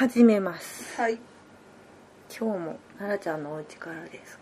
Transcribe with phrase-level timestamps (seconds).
[0.00, 0.98] 始めます。
[0.98, 1.18] はい。
[2.34, 4.38] 今日も奈々ちゃんのお家からです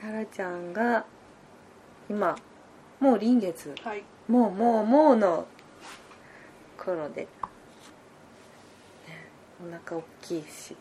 [0.00, 1.06] 奈々ちゃんが
[2.08, 2.36] 今
[2.98, 3.72] もう臨月。
[3.84, 4.02] はい。
[4.26, 5.46] もうもうもうの
[6.76, 7.28] 頃で、ね、
[9.64, 10.76] お腹大きいし。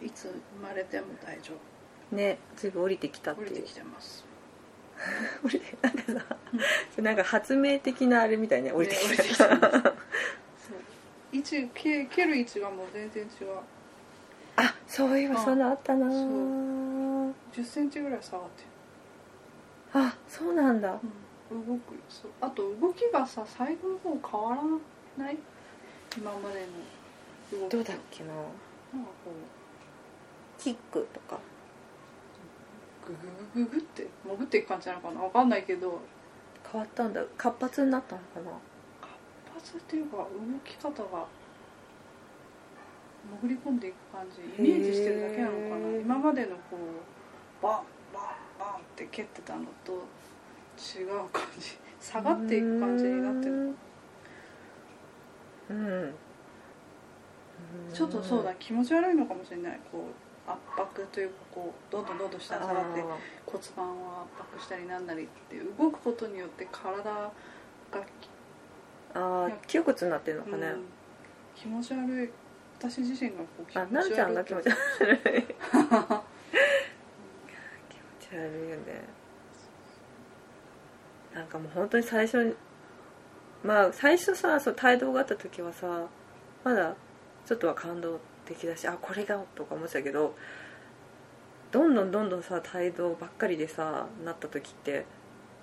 [0.00, 1.52] いつ生まれても大丈
[2.12, 3.48] ねずいぶん降りてきたっていう。
[3.48, 4.24] 夫降りてきてます。
[5.44, 6.36] 降りてなんかさ、
[7.02, 9.34] なんか発明的なあれみたいね降りてきた、てます。
[9.34, 10.45] そう位
[11.46, 13.28] 置蹴蹴る位置がもう全然違う。
[14.56, 16.20] あそういえばそんなあったなそう。
[16.20, 18.64] ー1 0ンチぐらい下がって。
[19.92, 20.92] あそうなんだ。
[20.92, 20.98] る、
[21.52, 22.30] うん、動くそう。
[22.40, 25.38] あと動きがさ最後の方変わらない？
[26.16, 26.66] 今まで
[27.52, 27.72] の動き。
[27.72, 28.30] どうだっけな。
[28.34, 28.48] なんか
[29.24, 29.30] こ
[30.58, 31.38] キックとか。
[33.06, 33.14] グ
[33.54, 35.20] グググって潜っていく感じなのかな？
[35.20, 36.00] わかんないけど。
[36.72, 37.22] 変わったんだ。
[37.38, 38.50] 活発になったのかな。
[39.54, 40.24] 活発っていうか動
[40.64, 41.26] き方が
[43.42, 45.88] 潜り込んでいく感じイメージしてるだけなのかな。
[46.00, 47.82] 今までのこうバン
[48.14, 48.22] バン
[48.58, 49.92] バンって蹴ってたのと
[50.78, 51.78] 違う感じ。
[52.00, 53.74] 下がっていく感じになってる。
[55.70, 56.14] うん。
[57.92, 59.80] ちょっとそうだ気持ち悪いのかもしれない。
[59.90, 67.32] こう圧迫というかこうどんどんどんどん下がって骨盤を圧迫したりなんなりって動くことによって体が、
[69.14, 70.84] あー窮屈になってるのかね、うん。
[71.56, 72.30] 気持ち悪い
[72.78, 74.76] 私自身がこう気あ持ち悪いなるちゃんが気持ち悪い。
[75.20, 75.52] 気持
[78.20, 79.04] ち悪いよね。
[81.34, 82.54] なんかもう本当に最初に
[83.62, 86.06] まあ最初さそう帯同があった時はさ
[86.64, 86.94] まだ
[87.44, 90.34] ちょっとは感動的だしあこれがとか思ってたけど
[91.72, 95.04] どんどんどんどんさ帯同ばっかりでさなった時って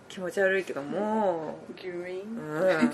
[0.09, 2.91] 気持ち悪いっていうかもギュイン、うん。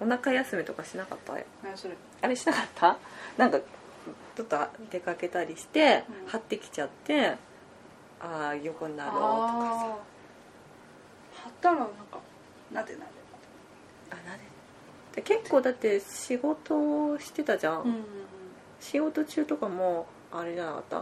[0.00, 1.32] お腹休みとかしなかった？
[1.62, 2.98] 何それあれしなかった？
[3.36, 4.56] なんかちょっと
[4.90, 6.28] 出かけたりして、うん。
[6.28, 7.36] 張ってきちゃって
[8.20, 9.96] ああ横になろうとかさ。
[11.44, 11.94] 貼ったらなんか
[12.72, 13.06] なでなで
[14.10, 14.44] あなんで
[15.14, 18.02] で結構だって仕事をしてたじゃん、うんうんうん。
[18.80, 20.96] 仕事中とかもあれじゃなかった？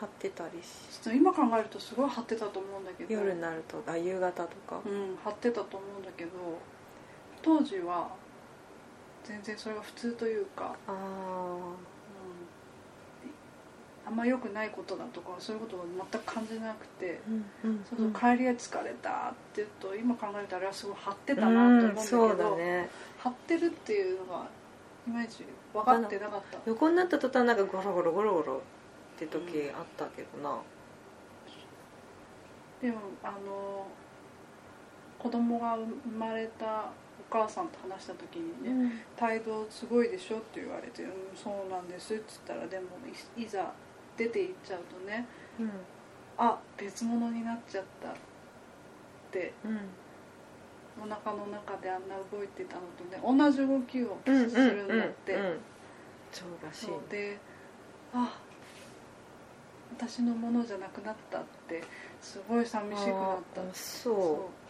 [0.00, 0.66] 張ってたりし。
[1.02, 3.12] ちょっと今考えるとすごい貼ってたと思うんだけど。
[3.12, 4.80] 夜になるとあ夕方とか。
[4.84, 6.30] うん貼ってたと思うんだけど
[7.42, 8.10] 当時は
[9.30, 10.98] 全然それが普通というか、あうん、
[14.08, 17.84] あんま良くないことだとかそういうことを全く感じなくてあうんうん。
[17.88, 22.90] そうそう帰りは疲れたって言うと今考えたらあれはすごい張ってたなと思うんだけど、そうだね。
[23.18, 24.48] 張ってるっていうのが
[25.06, 26.58] いまいち分かってなかった。
[26.66, 30.58] 横になった途端なんかゴロゴロゴロゴロって時あったけどな、
[32.82, 33.86] でもあの
[35.18, 42.86] 子供が生まれたお母さんと話した時にね「態度すごいでしょ」って言われて「うんそうなんです」っつったらでも
[43.36, 43.72] いいざ
[44.16, 45.26] 出て行っちゃうとね
[45.58, 45.70] うん
[46.36, 48.12] あ別物になっちゃったっ
[49.30, 49.78] てうん。
[50.98, 55.60] お腹の中であんな動いてたのとね同じ動きをうんうんするんだって、うんうん
[56.32, 56.88] そうらしい。
[57.10, 57.38] で
[58.12, 58.40] あ
[59.96, 61.82] 私のものじゃなくなったって
[62.20, 63.74] すごい寂しくなった。
[63.74, 64.69] そう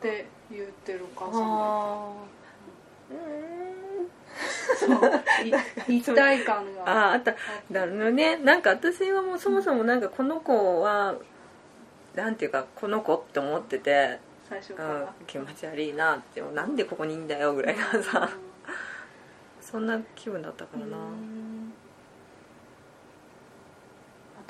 [0.00, 1.40] って言ってるお母さん。
[1.40, 2.12] があ
[4.76, 4.98] そう。
[5.88, 6.82] い一体感が。
[6.82, 7.32] ああった。
[7.32, 7.40] あって
[7.74, 8.36] だろうね。
[8.38, 11.16] なんか私はもうそもそもなんかこの子は
[12.14, 18.28] なんていうかこの子って思ってて、うん最初から、、気持ち悪いなってなんでここにいんだよぐらいのさ。
[19.60, 20.96] そんな気分だったからな。
[20.96, 21.59] うん。
[21.59, 21.59] マ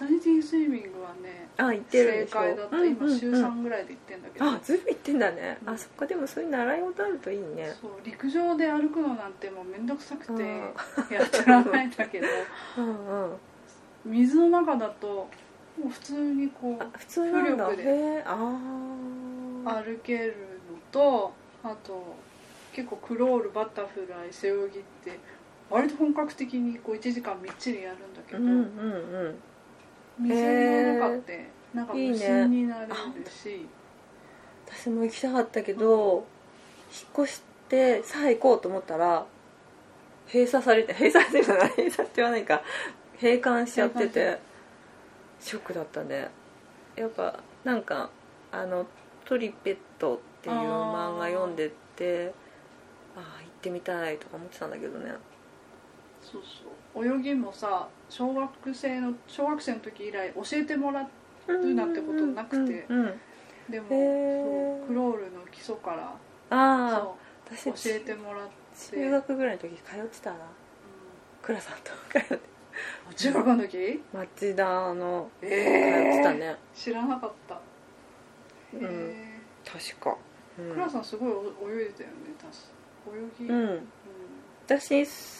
[0.01, 2.39] タニティスイミングはねあ行ってる正でしょ？
[2.41, 3.45] 解だった、うん今週うんうん。
[3.45, 5.69] 3ぐらいで行ってんだけど、あずいぶん行ってんだね、うん。
[5.75, 7.75] あそっかでもそういう習い事あるといいね。
[7.81, 12.27] そう陸上で歩くのなんてもう面倒くさくてうんやってらんないんだけど。
[12.79, 12.87] うん
[13.33, 13.37] うん。
[14.07, 15.07] 水の中だと
[15.79, 20.35] もう普通にこうあ普通浮力で歩ける
[20.73, 21.33] のと
[21.63, 22.17] あと
[22.73, 25.19] 結構クロールバタフライ背泳ぎって
[25.69, 28.59] 割と本格的にこう1時間みっちりやるんだけど、うんうんう
[29.29, 29.35] ん
[30.21, 32.95] 水の中ってなんか無心になれる
[33.31, 33.67] し。
[34.73, 36.25] 私も行きたかったけど
[37.17, 39.27] 引っ越してさあ行こうと思ったら
[40.33, 42.63] 閉鎖されて閉鎖っていうか閉鎖って言わないか。
[43.21, 44.39] 閉館しちゃってて
[45.41, 46.31] ショックだったね。
[46.97, 48.11] やっぱなんか
[48.53, 48.87] あの
[49.27, 52.33] 「トリペット」っていう漫画読んでて
[53.17, 55.13] ああ行ってみたいとか思ってたんだけどね
[56.31, 56.43] そう
[56.95, 57.07] そう。
[57.07, 61.09] 泳ぎもさ小学生の小学生の時以来教えてもらっ
[61.47, 62.87] るなんてことなくて。
[62.89, 63.21] うんうんうん。
[63.71, 66.15] でもクロールの基礎から。
[66.51, 67.09] あ
[67.65, 70.39] 教えてもらっ中学ぐらいの時通ってたな。
[71.43, 72.35] 倉さんと通って。
[72.35, 72.41] うん
[73.15, 74.03] 中学の時？
[74.13, 77.61] 町田の通っえてたね、知らなかった。
[78.73, 78.85] うん。
[78.85, 80.17] へえ確か。
[80.59, 80.73] うん。
[80.73, 81.33] 倉さんすごい
[81.63, 82.15] お泳いでたよね
[83.41, 83.51] 泳ぎ。
[83.51, 83.89] うん。
[84.67, 85.40] 私そ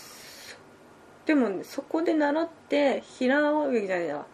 [1.31, 4.27] でもそこで習って平泳ぎじゃないな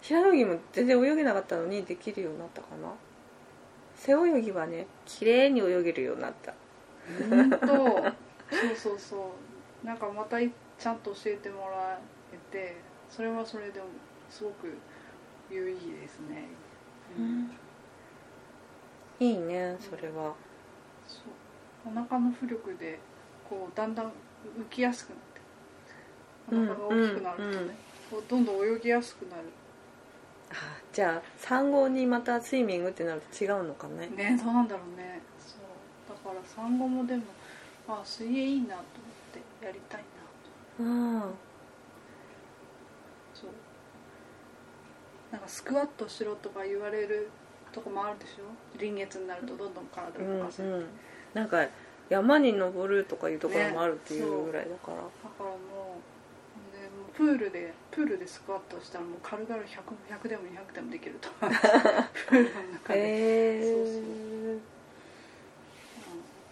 [0.00, 2.92] 平泳ぎも全然泳げなかったのにできるようになったかな。
[3.96, 6.54] 背泳ぎはね綺麗に泳げるようになった。
[7.28, 7.66] 本当。
[8.54, 9.32] そうそうそ
[9.82, 9.84] う。
[9.84, 11.98] なんかまたいちゃんと教えてもら
[12.32, 12.76] えて
[13.10, 13.86] それはそれでも
[14.30, 14.72] すごく
[15.50, 16.44] 有意義ですね、
[19.18, 20.32] いいねそれは。
[21.08, 21.90] そう。
[21.90, 23.00] お腹の浮力で
[23.50, 24.10] こうだんだん浮
[24.70, 25.33] きやすくなって
[26.50, 27.74] お腹が大きくなるとね、うんうん
[28.28, 29.42] どんどん泳ぎやすくなる。
[30.50, 30.54] あ
[30.92, 34.08] じゃあ産後にまたスイミングってなると違うのかね。
[34.14, 35.20] ねどうなんだろうね。
[35.40, 35.60] そう
[36.08, 37.22] だから産後もでも
[37.88, 38.82] あ水泳いいなと思っ
[39.60, 40.04] てやりたい
[40.78, 40.84] な
[41.22, 41.26] と。
[41.26, 41.30] あ
[43.34, 43.50] そう。
[45.32, 47.30] なんかスクワットしろとか言われる
[47.72, 48.78] とこもあるでしょ？
[48.78, 50.86] 臨月になるとどんどん体うん動かせる、うん
[51.32, 51.66] なんか
[52.10, 55.08] 山に登るとかいうところもあるっていうぐらいだから、だか
[55.40, 55.56] らもう
[57.16, 59.66] プールでプールでスクワットしたらもう軽々 100,
[60.20, 61.28] 100でも200でもできると。
[61.38, 64.02] プールの中で、へえそうそう。
[64.02, 64.60] うん、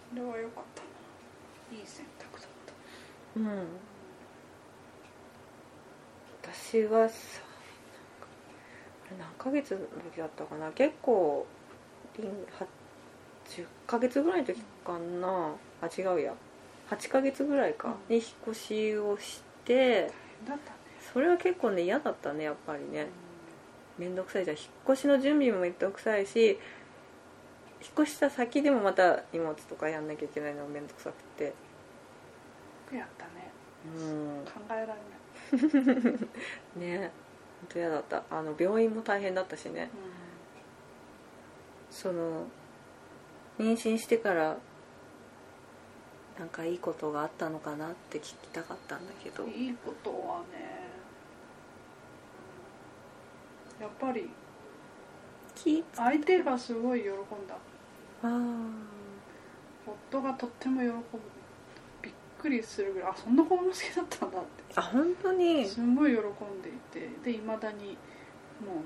[0.09, 1.79] これは良かったな。
[1.79, 3.39] いい選択だった。
[3.39, 3.67] うん。
[6.41, 7.41] 私はさ
[9.07, 10.71] あれ何ヶ月の時だったかな。
[10.71, 11.45] 結構
[12.17, 12.65] りんは
[13.49, 15.55] 10ヶ月ぐらいの時かな。
[15.81, 16.33] あ違うや。
[16.89, 17.95] 8ヶ月ぐらいか。
[18.07, 20.11] に引っ越しをして
[20.45, 20.77] だったね、
[21.13, 23.07] それは結構ね嫌だったねやっぱりね。
[23.97, 24.57] 面倒くさいじゃん。
[24.57, 26.59] 引っ越しの準備も面倒くさいし
[27.81, 31.45] 引っ越した先でもまた荷物とかやんなきゃいけないのが面倒くさくて。
[31.45, 31.51] よ
[32.89, 33.51] くやったね。
[33.85, 34.45] うん。
[34.45, 36.19] 考えられない、
[36.79, 37.11] ね。
[37.61, 38.23] 本当嫌だった。
[38.29, 39.89] あの病院も大変だったしね。
[41.89, 42.47] その
[43.59, 44.57] 妊娠してから
[46.39, 49.45] なんかいいことがあったのかなって聞きたかったんだけど。
[49.45, 50.83] いいことはね
[53.79, 54.29] やっぱり
[55.55, 57.11] 気相手がすごい喜ん
[57.47, 57.55] だ。
[58.23, 58.27] あ
[59.85, 60.93] 夫がとっても喜ぶ。
[62.01, 64.41] びっくりするぐらいあそんな子供好きだったんだっ
[64.75, 65.63] あ本当に？
[65.63, 66.21] てすんごい喜ん
[66.61, 67.97] でいてでいまだに
[68.59, 68.83] もう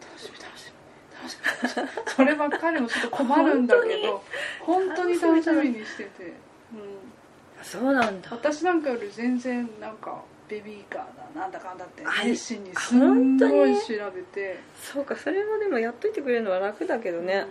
[0.00, 4.22] 楽しみ楽しみそればっかりもちょっと困るんだけど
[4.60, 6.32] 本当に楽しみにしてて、
[6.72, 8.28] うん、そうなんだ。
[8.30, 13.82] 私なんかより全然なんかベビーカーだなんだかんだってあ熱心にすんごい調
[14.14, 17.46] べて、そうかそれもでもやっといてくれるのは楽だけどね、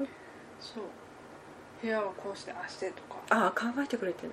[0.00, 0.08] うん。
[0.60, 0.84] そう。
[1.82, 3.16] 部屋はこうしてああしてとか。
[3.30, 4.30] ああ考えてくれてる。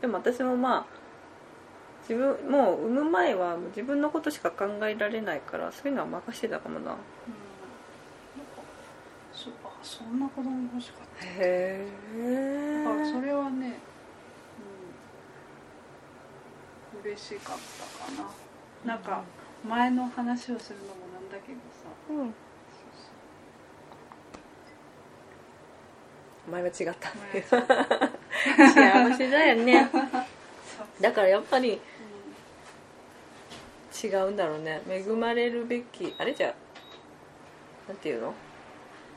[0.00, 0.98] でも私もまあ
[2.02, 6.92] 自分もう産む前は自分のことしか考えられないからそういうのは任してたかもな。
[6.92, 6.96] うん
[9.88, 11.24] そんな子供欲しかった。
[11.24, 13.78] へえだからそれはね、
[16.94, 18.22] うん、嬉しかったか
[18.84, 18.92] な。
[18.94, 19.24] なんか
[19.66, 21.88] 前の話をするのもなんだけどさ。
[22.10, 22.34] うん。
[26.52, 27.08] 前は違った。
[28.74, 29.90] 幸せだよね。
[31.00, 31.80] だからやっぱり
[34.04, 34.82] う違うんだろうね。
[34.86, 36.54] 恵まれるべきあれじゃ
[37.88, 38.34] なんていうの？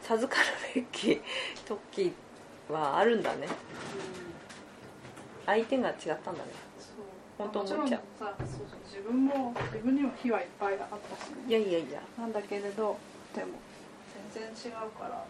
[0.01, 1.21] 授かるべき
[1.65, 2.13] 時
[2.69, 3.39] はあるんだね。
[3.39, 3.51] んうん
[5.45, 6.51] 相手が違ったんだね。
[7.37, 8.01] 本当思っちゃう。
[8.19, 8.35] さ
[8.85, 11.43] 自分も自分にも非はいっぱいあったしね。
[11.47, 12.01] いやいやいや。
[12.17, 12.97] なんだけれど
[13.33, 13.53] でも
[14.31, 15.25] 全然違うから、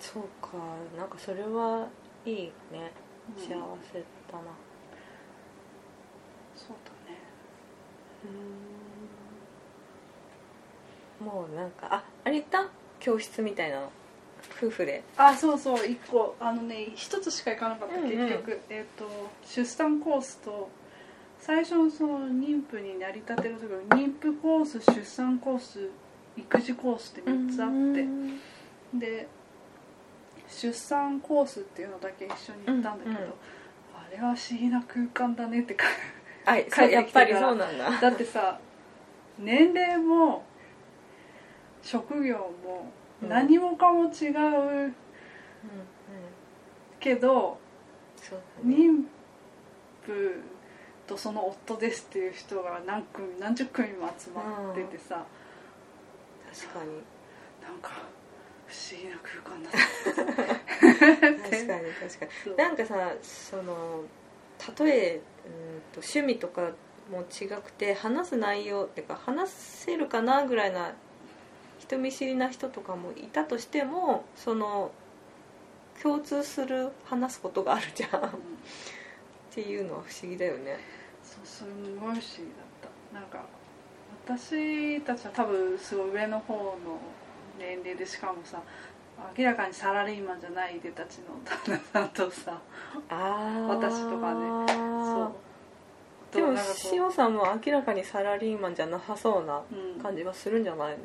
[0.00, 0.58] そうか
[0.96, 1.88] なんかそれは
[2.24, 2.92] いいね。
[3.38, 3.62] 幸せだな。
[6.54, 7.18] そうだね
[11.22, 12.68] もうなんかああれ行った？
[13.00, 13.90] 教室みたいなの？
[14.60, 15.02] 夫婦で？
[15.16, 18.10] あそうそう一個あのね一つしか行かなかった、うんうん。
[18.10, 18.60] 結局。
[18.70, 19.08] えっ、と
[19.46, 20.68] 出産コースと
[21.38, 25.88] 最初のその妊婦になりたての時の妊婦コース出産コース
[26.36, 27.70] 育児コースって3つあっ
[28.92, 29.28] て、で
[30.48, 33.30] 出産コースっていうのだけ一緒に行ったんだけど、うんうん。
[33.94, 35.84] あれは不思議な空間だねってか
[36.46, 38.58] あ帰ってきてそうやっぱりそうなんだだってさ
[39.38, 40.44] 年齢も
[41.82, 44.30] 職業もうん何もかも違
[44.88, 44.94] う
[46.98, 47.58] けど、
[48.64, 49.04] 妊
[50.04, 50.42] 婦
[51.06, 55.24] とその夫ですっていう人が何組何十組も集まっててさ、
[56.52, 57.02] 確かに。
[57.62, 57.92] なんか
[58.66, 62.56] 不思議な空間だ確かに確かに。
[62.56, 64.02] なんかさその
[64.76, 66.72] 例えうんと趣味とか
[67.10, 70.92] も違くて話す内容っていうか話せるかなぐらいな
[71.82, 74.92] 人見知りな人とかもいたとしてもその
[76.02, 78.20] 共通する話すことがあるじゃん。
[78.20, 78.30] っうん
[79.54, 80.78] ていうのは不思議だよね。
[81.22, 82.20] そうすごい不思議だっ
[83.12, 83.14] た。
[83.14, 83.44] なんか
[84.26, 86.98] 私たちは多分すごい上の方の
[87.58, 88.62] 年齢でしかもさ
[89.36, 91.58] 明らかにサラリーマンじゃない出たちの旦
[91.92, 92.58] 那さんとさ
[93.10, 95.32] あ私とかねそう。
[96.34, 100.00] でもしおさんも明らかにサラリーマンじゃなさそうなうん。
[100.02, 100.96] 感じはするんじゃないの？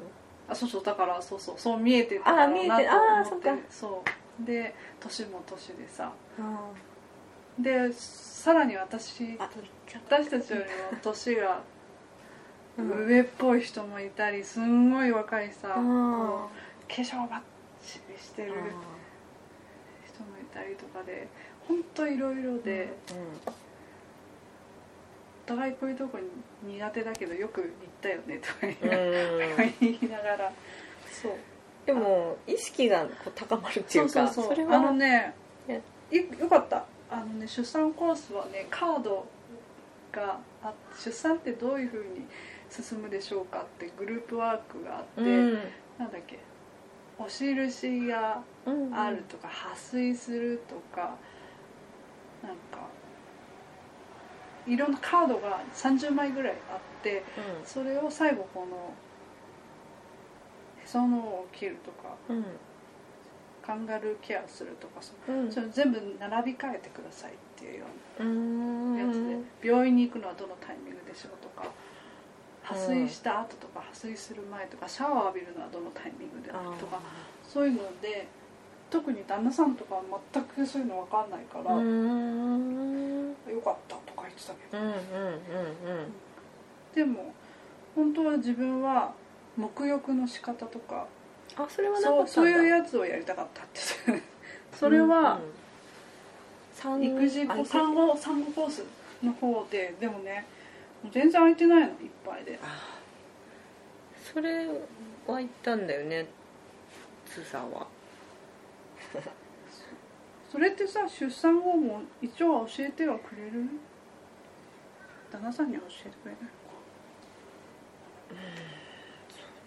[0.49, 4.03] あそうそうだからそうそうそう見えてたあ見えてだろうなとあー思ってそ
[4.41, 4.45] う。
[4.45, 6.11] で年も年でさ。
[6.39, 6.69] あ
[7.59, 9.49] でさらに私あ
[10.09, 10.67] 私たちよりも
[11.01, 11.61] 年が
[12.77, 12.89] うん。
[13.07, 16.47] 上っぽい人もいたりすんごい若いさあこうー化
[16.87, 17.41] 粧バッ
[17.83, 21.27] チリしてる人もいたりとかで
[21.67, 22.93] 本当いろいろで、
[23.45, 23.51] お
[25.47, 26.19] 互いこういうとこ
[26.63, 28.55] 苦手だけどよく行ったよねとか
[29.79, 30.11] 言いうん。
[30.11, 30.51] ながら。
[31.09, 31.31] そう。
[31.85, 34.55] でも意識が高まるっていうかそうそうそう。
[34.55, 35.33] れはあのね
[36.11, 36.85] よかった。
[37.09, 39.25] あのね出産コースはねカード
[40.11, 42.25] があ出産ってどういうふうに
[42.69, 45.53] 進むでしょうかってグループワークがあって、うん。
[45.97, 46.39] なんだっけ
[47.17, 48.93] お印がうん。
[48.93, 51.15] あるとか破水するとか
[52.43, 52.87] なんか
[54.67, 57.23] いろんなカードが30枚ぐらいあって
[57.65, 58.93] それを最後この
[60.83, 62.45] へその緒を切るとかうん。
[63.65, 65.11] カンガルーケアするとかそ
[65.59, 67.85] れ全部並び替えてくださいっていうよ
[68.19, 68.95] ううん。
[68.95, 69.27] なやつ
[69.61, 71.67] で病院に行くのはどのタイミングでしょうとか
[72.63, 77.01] 破水した後とか破水する前とかシャワー浴びるのはどのタイミングでとか
[77.45, 78.27] そういうので
[78.89, 80.01] 特に旦那さんとかは
[80.33, 83.53] 全くそういうの分かんないから、うんうん。
[83.53, 84.95] よかったとってたけど、うんうん
[86.95, 87.33] でも
[87.95, 89.13] 本当は自分は
[89.57, 91.07] 沐浴の仕方とか
[91.55, 92.27] あそれはなかったんだ。
[92.27, 93.79] そうそういうやつをやりたかったって。
[94.07, 94.25] 言って
[94.71, 95.39] たそれは
[96.73, 98.83] 産育児あ産後産後コース
[99.23, 100.45] の方ででもね
[101.11, 101.93] 全然空いてないのいっ
[102.25, 102.59] ぱいで。
[102.61, 102.99] あ
[104.33, 106.27] それは言ったんだよね
[107.25, 107.87] スーさんは。
[110.51, 113.67] それってさ出産後も一応は教えてはくれる？
[115.31, 116.53] 旦那さんには教えてくれないのか。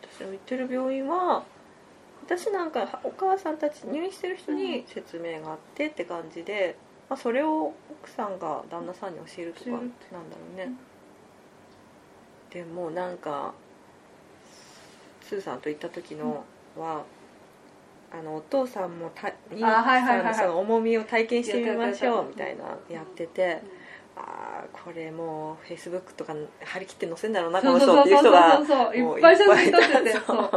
[0.02, 1.44] 私の行ってる病院は
[2.24, 6.76] 私なんかお母さんたち入院してる人に説明があってって感じで、
[7.08, 9.90] まあ、それを奥さんが旦那さんに教えるとかなんだろ
[10.54, 10.72] うね。
[12.50, 13.54] でもなんか
[15.22, 16.44] スーさんと行った時の
[16.76, 17.04] は、
[18.12, 22.94] あのお父さんもた妊婦さんのその重みを体験してみましょうみたいなうん。
[22.94, 23.62] やってて、
[24.20, 26.34] ああこれもうフェイスブックとか
[26.64, 30.50] 張り切って載せんだろうなこの人そうそうそうっていう人がいっぱい写真撮っててそう。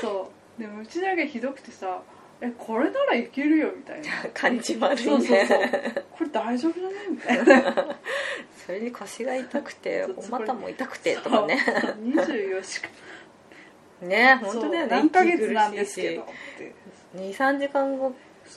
[0.00, 0.60] そう。
[0.60, 2.02] でもうちだけひどくてさ
[2.40, 4.06] えこれならいけるよみたいな。
[4.32, 5.58] 感じ悪いそうそうそう。
[5.58, 7.96] ねこれ大丈夫じゃないみたいな。
[8.66, 11.58] それに腰が痛くてお股も痛くてとかね。
[11.66, 11.74] そう。
[12.04, 14.08] 24時間。
[14.08, 14.90] ね本当だよね。
[14.90, 16.26] 何ヶ月なんですけどっ
[16.58, 16.74] て。
[17.16, 18.14] 23時間後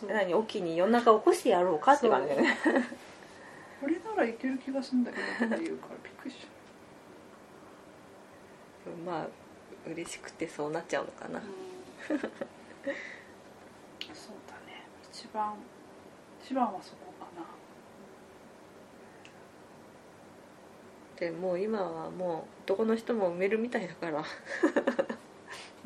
[0.08, 0.34] 何？
[0.46, 2.58] 起きに夜中起こしてやろうかって感じね
[3.80, 6.48] これならいける気がするんだけどって言うからびっくりしち
[9.06, 9.28] まあ
[9.90, 11.40] 嬉しくてそうなっちゃうのかな。
[11.40, 11.46] そ
[14.32, 14.86] うだね。
[15.12, 15.54] 一番
[16.44, 17.46] 一番はそこかな。
[21.20, 24.24] でもう今はもう男の人も埋めるみたいだから。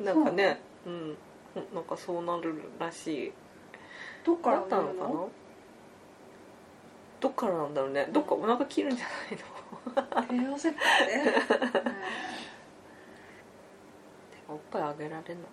[0.00, 1.16] なんかねうん。
[1.74, 3.32] なんかそうなるらしい。
[4.24, 5.41] どっからなったのかな？
[7.22, 8.08] どっからなんだろうね。
[8.12, 9.38] どっかお腹切るんじゃない
[10.40, 10.44] の？
[10.44, 11.14] 帝王切開で、
[14.48, 15.50] おっぱいあげられるのか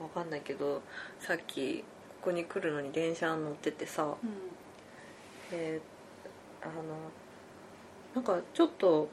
[0.00, 0.04] な？
[0.04, 0.82] わかんないけど
[1.20, 1.84] さっきこ
[2.24, 5.56] こに来るのに電車乗っててさうん。
[5.56, 5.80] で
[6.60, 6.72] あの
[8.14, 9.08] なんかちょっと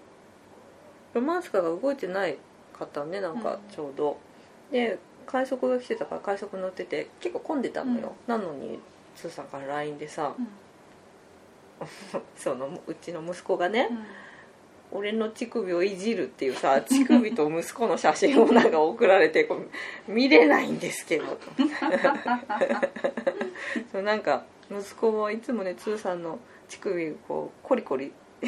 [1.13, 2.37] ロマンスカーが動いてない
[2.73, 3.59] かったのねなんかうん。
[3.71, 4.17] ちょうど、
[4.71, 8.79] で快速が来てたから快速乗ってて結構混んでたのよ、なのに
[9.15, 10.47] スーさんから LINE でさ、うん。
[12.37, 14.05] そのうちの息子がね、うん。
[14.91, 19.67] 俺の乳首をいじるっていうさ乳首と息子の写真をなんか送られてこう
[20.11, 21.25] 見れないんですけど。
[23.91, 28.13] そうなんか息子はいつもねつーさんの乳首をこうコリコリ。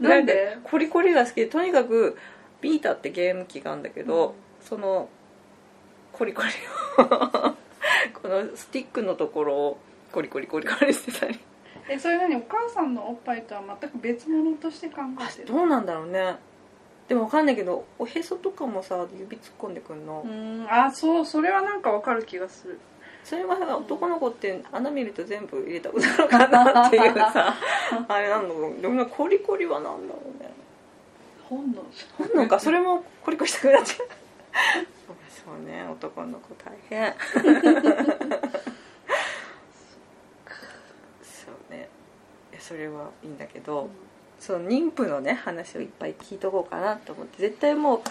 [0.00, 0.56] なんで？
[0.62, 2.16] かコリコリが好きでとにかく
[2.60, 4.66] ビータってゲーム機があるんだけど、うん。
[4.66, 5.08] その
[6.12, 6.48] コリコリ
[6.98, 7.54] を
[8.22, 9.78] このスティックのところを
[10.12, 11.38] コリコリコリコリしてたり。
[11.88, 12.36] えそれ何？
[12.36, 15.48] お母さんのおっぱいとは全く別物として考あえてる。
[15.48, 16.36] どうなんだろうね。
[17.08, 20.66] でもわかんないけどおへそとかもさ指突っ込んでくんの、うん。
[20.68, 22.78] あそうそれはなんかわかる気がする。
[23.24, 27.54] それはさ男の子って穴見ると全部入れたことなのかなっていうさ。
[28.08, 28.80] あれなんだろう。
[28.80, 30.50] でもコリコリはなんだろうね。
[31.48, 32.60] 本能じなんか。
[32.60, 34.08] それもコリコリしたくなっちゃう
[35.28, 37.14] そうね男の子大変。
[41.22, 41.88] そうね。
[42.52, 43.88] いやそれはいいんだけど、ゃん。
[44.38, 48.02] その妊婦のね話をいっぱい聞いとこうかなと思って絶対もう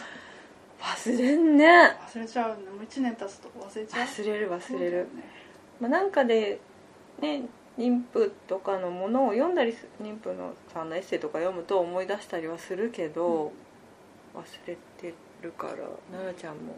[0.81, 1.97] 忘れんね。
[2.13, 4.05] 忘れちゃうねもう1年経つと忘れちゃう。
[4.05, 5.23] 忘れる忘れる、ね。
[5.79, 6.59] まあ、なんかで
[7.19, 7.43] ね
[7.77, 13.51] 妊婦とかのものを読んだりす妊婦のさんのエッセイとか読むと思い出したりはするけど、
[14.33, 14.79] 忘れて
[15.41, 15.73] るから
[16.11, 16.75] 奈々ちゃんも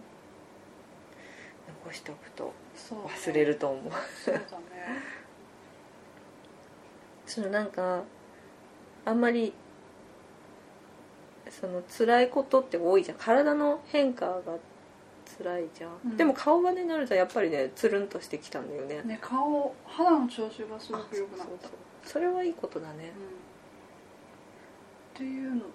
[1.85, 2.53] 残しておくと
[2.91, 3.83] 忘れると思う。
[4.25, 4.45] そうだね。
[7.25, 8.03] そのなんか
[9.05, 9.53] あんまり
[11.49, 13.17] その辛いことって多いじゃん。
[13.17, 14.41] 体の変化が
[15.37, 16.17] 辛いじゃん、うん。
[16.17, 19.01] でも顔がねなるとやっぱりねつるんとしてきたんだよね。
[19.03, 21.47] ね顔肌の調子がすごく良くなった。
[21.47, 21.71] あそうそうそう。
[22.03, 23.05] それはいいことだね。
[23.05, 23.11] うん。
[25.15, 25.61] っていうの。
[25.61, 25.67] と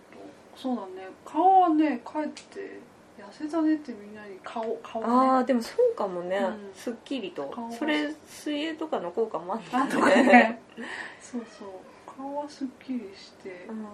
[0.56, 1.08] そうだね。
[1.24, 2.80] 顔はねかえって
[3.18, 5.30] 痩せたねってみんなに顔顔あね。
[5.40, 6.74] あでもそうかもね、うん。
[6.74, 7.52] すっきりと。
[7.70, 10.22] それ水泳とかの効果もあったなんとかね。
[10.24, 10.62] ね
[11.20, 11.68] そうそう。
[12.06, 13.66] 顔はすっきりして。
[13.68, 13.86] うん。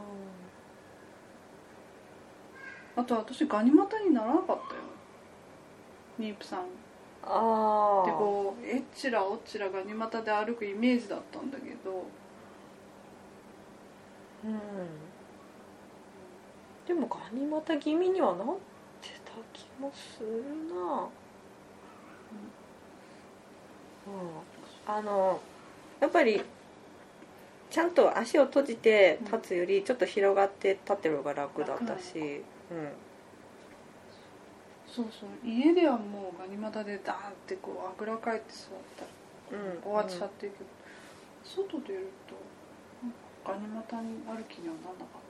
[2.97, 4.59] あと私ガニ股にならなかったよ。
[6.19, 6.61] 妊婦さん。
[7.23, 12.07] ああでこうえっちらおっちらガニ股で歩くイメージだったんだけど。
[14.43, 15.10] うん
[16.91, 18.47] でもガニ股気味にはなっ
[19.01, 20.43] てた気もする
[20.75, 21.09] な。
[24.09, 24.11] う
[24.91, 24.93] ん。
[24.93, 25.41] あの
[26.00, 26.43] やっぱり
[27.71, 32.93] ちゃんと足を閉じて立つよりちょっと広がって立ってる方が楽だったし、うん、
[34.89, 35.29] そうそう。
[35.49, 39.05] 家ではもうガニ股でダーンってこうあぐらかいて座った。
[39.05, 39.83] らうん。
[39.83, 40.71] 終わっちゃってるけど、
[41.45, 42.35] 外出ると
[43.47, 45.23] ガニ股に歩きにはなんなかっ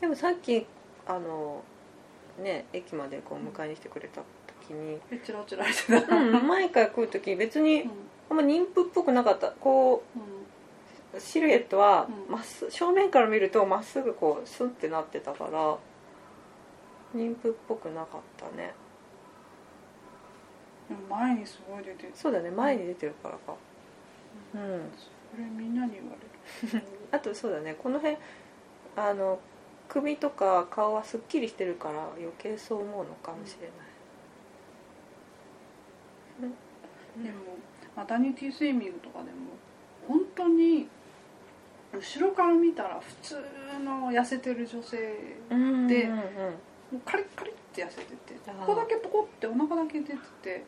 [0.00, 0.66] でもさっき
[1.06, 1.62] あの
[2.42, 4.22] ね駅までこう迎えに来てくれた
[4.68, 7.90] 時に、えちらちらしてたうん、前から来る時別にうん。
[8.30, 9.48] あんま妊婦っぽくなかった。
[9.48, 10.04] こ
[11.14, 12.32] うシルエットはうん。
[12.32, 15.76] まっす正面から見るとまっすぐこうスンってなってたから
[17.14, 18.72] 妊婦っぽくなかったね。
[20.88, 22.12] でも前にすごい出てる。
[22.14, 23.54] そうだね前に出てるからか。
[24.54, 24.82] うん。
[25.32, 26.16] それみんなに言わ
[26.72, 26.86] れる。
[27.10, 28.16] あとそうだねこの辺
[28.96, 29.40] あの
[29.90, 33.68] 首とか顔はすっきりしてるから余計そう思うのかもしれ
[36.42, 36.52] ない、
[37.18, 37.24] うん。
[37.24, 37.36] でも
[37.96, 39.30] マタニティスイミングとかでも
[40.06, 40.88] 本当に
[41.92, 43.34] 後ろから見たら普通
[43.84, 44.96] の痩せてる女性
[45.50, 46.22] うんでも
[46.94, 50.64] うカリッカリって痩せててここだけポコってお腹だけ出てて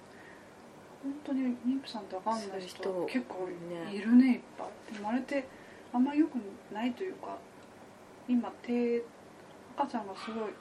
[1.02, 4.94] 本当に妊婦さんって分かんない人結構ねいるねいっぱい。
[4.94, 5.46] でもあれって
[5.92, 6.34] あんま良く
[6.72, 7.38] ないというか
[8.28, 9.02] 今手
[9.76, 10.52] 赤ちゃんがすごい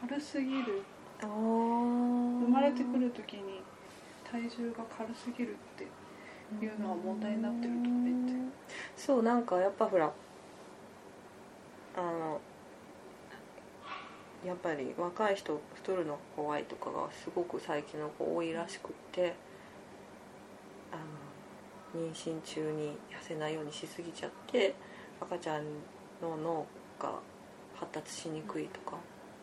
[0.00, 0.82] 軽すぎる。
[1.22, 3.60] 生まれてくる時に
[4.24, 8.32] 体重が軽すぎるっていうのは問題になってるとか言って。
[8.96, 10.10] そうなんかやっぱほら
[11.96, 12.40] あの
[14.46, 19.34] やっぱり若い人太るのが怖いとかがすごく最近の子多いらしくって
[20.90, 20.96] あ
[21.96, 24.74] の妊娠中に痩せないようにしすぎちゃって
[25.20, 25.64] 赤ちゃん
[26.22, 26.66] の脳
[27.00, 27.18] が
[27.74, 28.96] 発達しにくいとか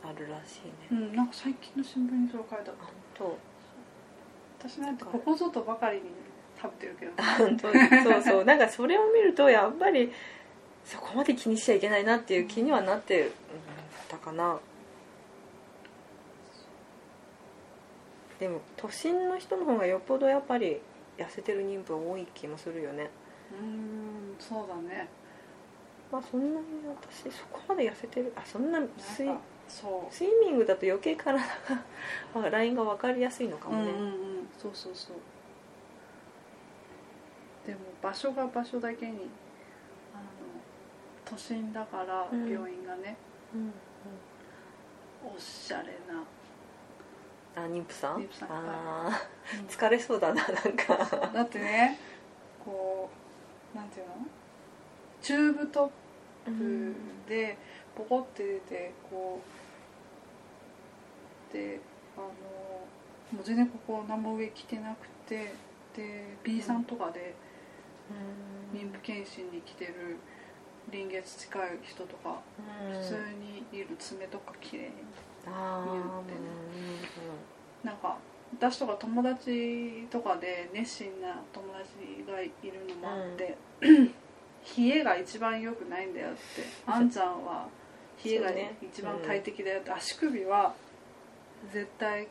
[0.04, 2.86] あるらしいね、うんなんか最近の新聞にそれ書いてあった。
[2.86, 3.38] 本当
[4.70, 6.04] 私なんてここぞとばかりに
[6.60, 7.12] 食べてるけど。
[8.04, 8.46] そうそう。
[8.46, 10.12] なんかそれを見るとやっぱり
[10.86, 13.32] そこまで気にしちゃいけないなっていう気にはなってうん
[14.08, 14.60] たかな。
[18.40, 20.80] でも都心の人の方がよっぽどやっぱり
[21.18, 23.10] 痩せてる妊婦は多い気もするよね。
[23.52, 25.08] うーんそうだね
[26.12, 28.32] まあそんなに私そこまで痩せてる？
[28.36, 29.30] あそんなスイ
[29.68, 31.44] そスイミングだと余計体が
[32.36, 34.04] あ ラインが分かりやすいのかう、うんもね、うんう
[34.42, 34.50] ん。
[34.58, 35.18] そうそうそう。
[37.68, 39.30] でも場所が場所だけに
[40.14, 40.24] あの
[41.26, 42.50] 都心だからうん。
[42.50, 43.18] 病院がね、
[43.54, 43.74] うん
[45.36, 46.24] おしゃれな、
[47.56, 48.22] あ妊婦さん？
[48.22, 48.50] 妊婦さん。
[48.50, 49.22] ああ
[49.68, 50.96] 疲れそうだななんか。
[51.34, 52.00] だってね
[52.64, 53.10] こ
[53.74, 54.14] うなんていうの？
[55.28, 55.92] チューブト
[56.48, 56.96] ップ
[57.28, 57.58] で
[57.94, 59.42] ポコって出てこ
[61.52, 61.82] うで
[62.16, 65.54] あのもう全然ここ何も上着てなくて
[65.94, 67.36] で B さんとかで
[68.74, 70.16] 妊婦検診に来てる
[70.90, 72.40] 臨月近い人とか
[72.90, 74.92] 普通にいる爪とか綺麗に
[75.46, 76.40] あ言ってね。
[77.84, 78.18] なんか
[78.54, 84.14] 私とか友達とかで熱心な友達がいるのもあって、うん
[84.76, 86.40] 冷えが一番良くないんだよって。
[86.86, 87.68] あんちゃんは
[88.24, 90.74] 冷えがね一番 大敵だよって、足首は
[91.72, 92.28] 絶対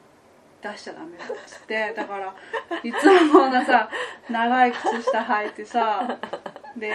[0.62, 1.92] 出しちゃダメだっつって。
[1.96, 2.34] だから
[2.82, 3.88] いつもこんなさ
[4.28, 6.18] 長い靴下履いてさ
[6.76, 6.92] で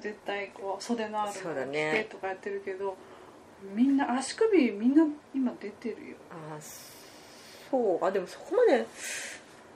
[0.00, 2.96] 絶対こう袖のあるそうのを着てとかやってるけど、
[3.74, 6.16] みんな足首みんな今出てるよ。
[6.30, 8.04] あそう。
[8.04, 8.86] あでもそこまで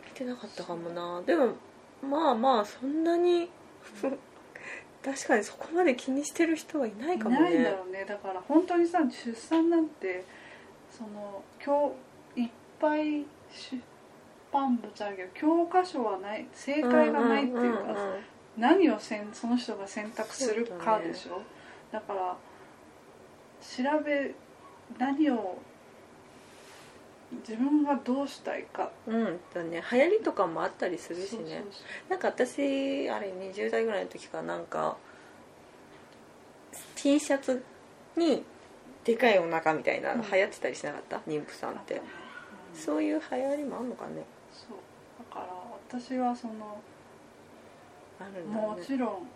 [0.06, 1.22] 見てなかったかもな。
[1.22, 1.54] でも
[2.02, 3.50] まあまあそんなに
[5.04, 7.42] 確かにそこまで気にしてる人はいないかもね。
[7.42, 10.24] ないんだろうねだから本当にさ出産なんて
[10.90, 11.92] その今
[12.36, 13.80] 日いっぱい出
[14.52, 17.96] 版物あるけど教科書はない正解がないっていうか、
[18.56, 21.42] 何をせんその人が選択するかでしょ。
[21.90, 22.36] だ,、から
[23.60, 24.34] 調べ
[24.98, 25.58] 何を
[27.40, 28.90] 自分がどうしたいか。
[29.06, 29.82] うんだね。
[29.90, 31.64] 流行りとかもあったりするしね。
[32.08, 34.96] なんか私あれ20代ぐらいの時かなんか
[36.96, 37.64] T シャツ
[38.16, 38.44] に
[39.04, 42.00] でかいお腹みたいなの流行ってたりしなかった、妊婦さんって。
[42.74, 44.24] そういう流行りもあんのかね。
[44.50, 44.78] そう。
[45.18, 45.46] だから
[45.88, 46.80] 私はその
[48.20, 48.66] あるんだね。
[48.66, 49.28] もちろん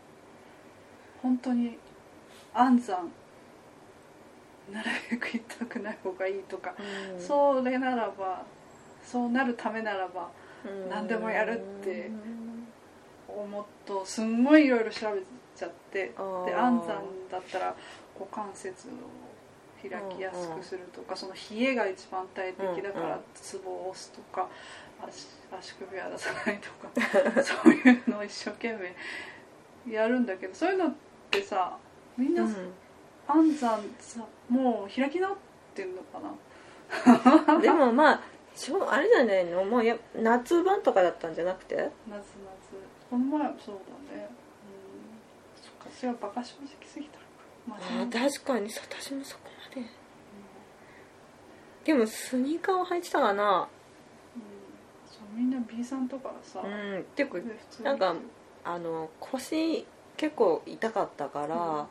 [1.22, 1.78] 本当に
[2.54, 3.10] 安産
[4.72, 6.74] なるべく痛くない方がいいとか、
[7.14, 7.20] うん。
[7.20, 8.44] それならば
[9.04, 10.30] そうなるためならば
[10.64, 10.88] うん。
[10.90, 12.10] 何でもやるって
[13.28, 15.20] 思っとすんごいいろいろ調べ
[15.54, 16.12] ちゃって
[16.46, 17.74] で安産だったら
[18.18, 23.10] 股関節を開きやすくするとかその冷えが一番大敵だかうんうん。
[23.10, 24.48] らツボを押すとか
[25.06, 25.26] 足
[25.56, 26.90] 足首は出さないとか
[27.42, 28.76] そういうのを一生懸
[29.86, 30.94] 命やるんだけどそういうのっ
[31.30, 31.76] てさ
[32.16, 32.72] みんなうん
[33.28, 35.36] 安産さもう開き直っ
[35.74, 37.58] てんのかな？
[37.60, 38.20] でもまあ
[38.54, 39.64] しょあれじゃないの？
[39.64, 41.74] もうや夏版とかだったんじゃなくて？
[41.76, 42.24] 夏夏。
[43.10, 43.74] この前もそう
[44.10, 44.28] だね。
[44.28, 45.62] うん。
[45.62, 47.18] そっか私はバカ正直すぎた
[47.66, 49.86] まあ確かに私もそこまで。
[51.84, 53.68] でもスニーカーを履いてたかな？
[54.36, 54.42] うん。
[55.06, 57.00] そうみんな B さんとかさ、うん。
[57.00, 57.38] っていうか
[57.82, 58.14] なんか
[58.64, 59.86] あの腰
[60.16, 61.86] 結構痛かったから、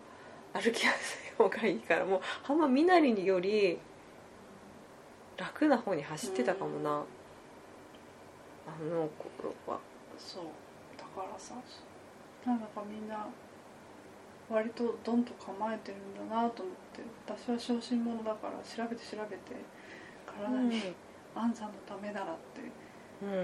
[0.53, 3.79] 歩きやすい方がいいからもう浜みなりにより
[5.37, 6.93] 楽な方に走ってたかもな、あ
[8.83, 9.79] の頃は。
[10.17, 10.43] そう。
[10.97, 11.55] だからさ
[12.45, 13.27] なんだかみんな
[14.49, 17.01] 割とドンと構えてるんだなと思って。
[17.27, 19.41] 私は小心者だから調べて調べて
[20.25, 20.93] 体に
[21.35, 22.61] 安産のためならって。
[23.23, 23.37] うん、あの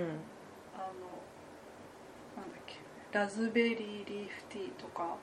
[2.37, 2.75] なんだっけ？
[3.11, 5.17] ラズベリーリーフティーとか。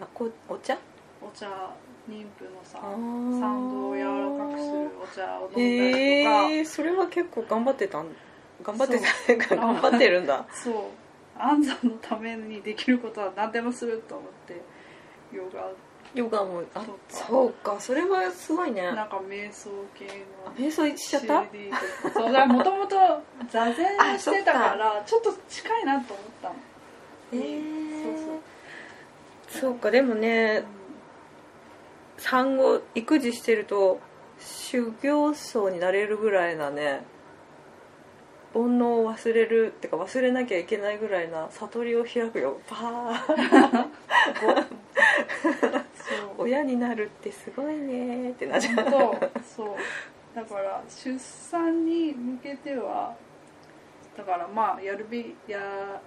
[0.00, 0.78] あこお茶？
[1.26, 1.46] お茶
[2.08, 8.06] 妊婦のさ産道を柔らかくするお茶を飲んだりとか、へえそれは結構頑張ってたん
[8.62, 10.44] 頑張ってた 頑張ってるんだ。
[10.52, 10.74] そう。
[11.38, 14.60] 安産のためにできることは何でもすると思って
[15.34, 15.68] ヨガ。
[16.14, 17.00] ヨガもあそうか。
[17.08, 18.82] そうかそれはすごいね。
[18.92, 20.12] なんか瞑想系の
[20.46, 21.44] あ瞑想しちゃった？
[22.12, 22.96] そうだもともと
[23.48, 26.54] 座禅してたからちょっと近いなと思ったの。
[27.32, 27.60] へえ
[28.02, 29.60] そうそう。
[29.60, 30.64] そうかでもね
[32.22, 34.00] 産後育児してると
[34.38, 37.04] 修行僧になれるぐらいなね
[38.54, 42.60] 煩悩を忘れるってか忘れなきゃいけないぐらいな悟りを開くよ。
[42.68, 43.36] パー
[45.94, 46.44] そう。
[46.44, 48.76] 親になるってすごいねってなっちゃう。
[49.42, 49.76] そう。
[50.34, 53.16] だから出産に向けては
[54.16, 56.00] だからまあやるべや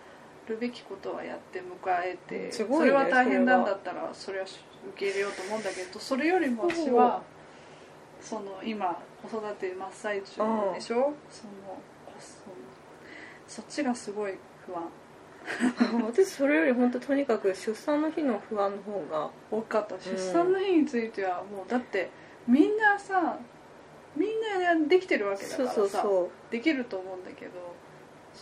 [0.47, 1.65] るべきことはやって迎
[2.03, 4.53] えて、すごいねそれは大変なんだったらそれは受
[4.95, 7.21] け入れようと思うんだけどそれよりも私は
[8.21, 11.13] その今子育て真っ最中でしょ？
[11.29, 11.53] その
[12.19, 12.55] その
[13.47, 14.33] そっちがすごい
[14.65, 14.83] 不安。
[16.07, 19.99] 私それより本当とにかく出産の日の不安の方が多かった。
[19.99, 22.09] 出産の日についてはもうだって
[22.47, 23.37] みんなさ
[24.15, 24.29] みん
[24.81, 25.89] なできてるわけだかそうらさそう。
[25.89, 27.51] そできると思うんだけど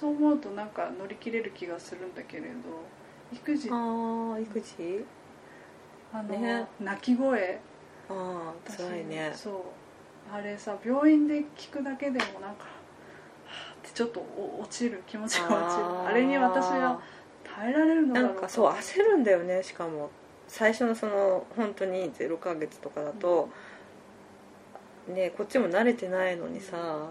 [0.04, 2.48] そう思うとなんか乗り切れる気がするんだけれど
[3.32, 3.70] 育児。
[3.70, 5.06] うああ育児？
[6.12, 6.68] あの、ね。
[6.82, 7.62] 泣き声。
[8.10, 9.32] ああ私辛いね。
[9.34, 9.54] そう。
[10.30, 16.10] あれさ病院で聞くだけでもなんかはぁってちょっとお落ちる気持ちが落ちる。
[16.10, 17.00] あれに私は
[17.46, 20.10] 耐えられるのだろうんなかそう焦るんだよねしかも。
[20.50, 23.48] 最初のその本当に0ヶ月とかだと、
[25.08, 27.08] ねこっちも慣れてないのにさ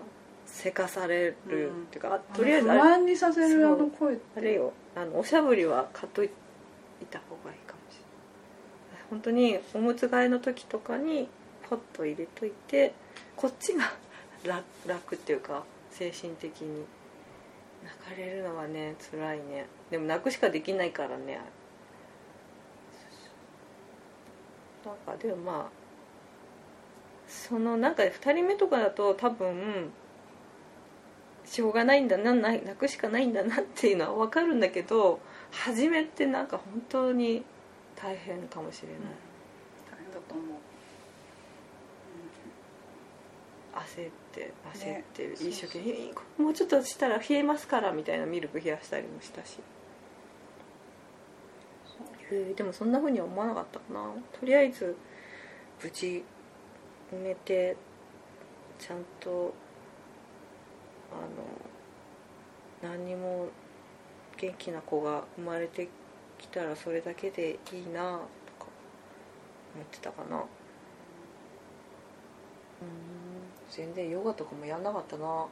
[0.53, 4.23] せかされるっていうか、あとりあえず不安にさせるあの声って。
[4.39, 4.73] あれよ。
[4.95, 6.29] あのおしゃぶりは買っとい
[7.11, 8.01] た方がいいかもしれ
[8.95, 9.05] ない。
[9.09, 11.29] 本当におむつ替えの時とかに
[11.69, 12.93] ポッと入れといて
[13.35, 13.93] こっちが
[14.45, 16.85] 楽楽っていうか精神的に。
[17.83, 19.67] 泣かれるのはね辛いね。
[19.91, 21.41] でも泣くしかできないからね
[24.85, 25.83] なんかでもまあ
[27.27, 29.91] そのなんか2人目とかだと多分
[31.53, 37.45] しょうがないんだな泣くしかないんだなっていうのは分かるんだけど初めってなんか本当に
[37.95, 38.99] 大変かもしれない、
[39.91, 40.47] 大変だと思う。
[43.75, 45.79] 焦って焦ねって、そうそう一生懸
[46.39, 49.59] 命もうちょっとしたら冷えますからみたいなミルク冷やしたりもしたし。
[52.57, 54.11] でもそんなふうには思わなかったかな。
[54.41, 54.97] とりあえず
[55.83, 56.25] 無事
[57.13, 57.77] 埋めて
[58.79, 59.53] ちゃんと
[62.83, 63.49] あの何にも
[64.37, 65.89] 元気な子が生まれて
[66.39, 68.19] きたらそれだけでいいな
[68.59, 68.71] とか
[69.75, 70.37] 思ってたかな。
[70.37, 70.45] うん。
[73.71, 75.47] 全然ヨガとかもやんなかったな。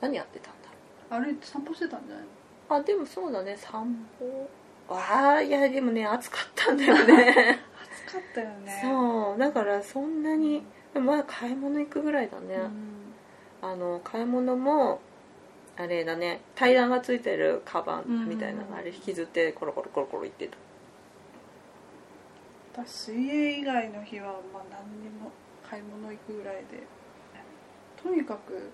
[0.00, 0.68] 何やってたんだ
[1.16, 1.24] ろう。
[1.24, 2.76] 歩いて散歩してたんじゃないの？
[2.76, 3.56] あでもそうだね。
[3.56, 4.48] 散歩？
[4.90, 7.58] ああいやでもね暑かったんだよね。
[8.06, 8.80] 暑かったよね。
[8.82, 9.38] そう。
[9.38, 10.62] だからそんなに
[10.94, 12.97] まだ買い物行くぐらいだね、うん
[13.62, 15.00] あの買い物も
[15.76, 20.56] あれだね階段がついてるカバンみたいなうんあれ引きずってコロコロコロコロ行ってた
[22.84, 25.30] 私水泳以外の日はまあ何にも
[25.68, 26.84] 買い物行くぐらいで
[28.02, 28.70] とにかく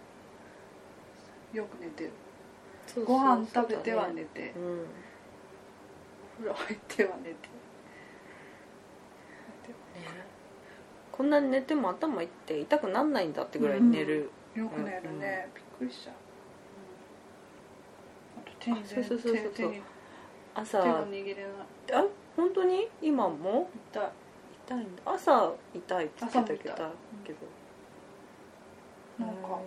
[1.57, 2.11] よく寝てる
[2.87, 4.81] そうご飯そう食べては寝てうん
[6.37, 7.37] お風呂入っては寝てね
[11.13, 16.15] こんなに寝ても頭いって痛くなんないんだってぐらい寝る、よく寝るね、びっくりしちゃう、
[18.39, 19.83] あと手にあそうそうそうそう手手に
[20.55, 20.83] 朝。
[20.83, 21.45] 手が握れない
[21.93, 22.89] あ本当に？
[23.03, 23.69] 今も？
[23.93, 24.13] 痛い。
[24.67, 25.03] 痛いんだ。
[25.13, 26.75] 朝痛いって言ってたけど。
[26.75, 26.93] 朝も痛い。
[27.25, 27.39] けど。
[29.19, 29.59] なんか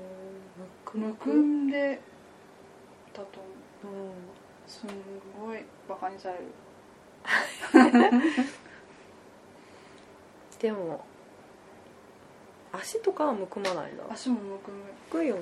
[0.94, 2.02] うんむくんで
[3.14, 3.40] だと
[3.84, 3.96] 思う。
[3.96, 4.12] うん。
[4.68, 4.90] すん
[5.40, 6.46] ごいバカにされる。
[10.60, 11.06] でも
[12.74, 14.78] 足とかはむくまないんだ足もむくむ。
[14.78, 15.42] むくいよね、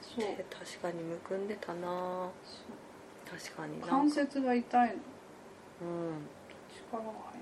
[0.00, 0.24] そう。
[0.24, 2.28] 手確かにむくんでたな。
[3.30, 4.94] 確かに関節が痛いの。
[4.94, 6.26] うん。
[6.90, 7.40] 力が入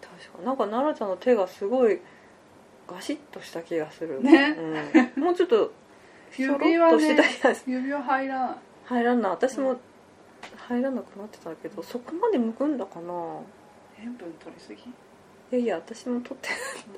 [0.00, 0.44] 確かに。
[0.44, 2.00] なんか奈々ちゃんの手がすごい
[2.88, 4.22] ガシッとした気がする。
[4.22, 4.56] ね。
[5.16, 5.72] うん、もうちょっと
[6.32, 7.72] ひょろ指はっとしてたね気がする。
[7.72, 9.30] 指輪入らない入らんな。
[9.30, 9.80] 私もうん。
[10.68, 13.12] 入らなくなってたけどそこまでむくんだかな。
[13.98, 14.82] 塩分取りすぎ、
[15.52, 16.48] いやいや私も取って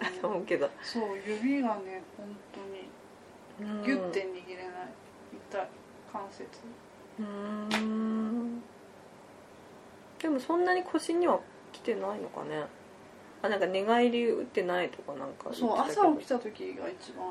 [0.00, 2.60] ないと思うけど、そう指がね本当
[3.64, 3.82] にうん。
[3.84, 4.88] ギュッて握れない
[5.50, 5.68] 痛い
[6.12, 6.48] 関節。
[7.18, 7.24] うー
[7.84, 8.62] ん。
[10.18, 11.40] でもそんなに腰には
[11.72, 12.64] 来てないのかね。
[13.42, 17.30] あなんか寝返り打ってないとかなんかそう朝起きた時が一番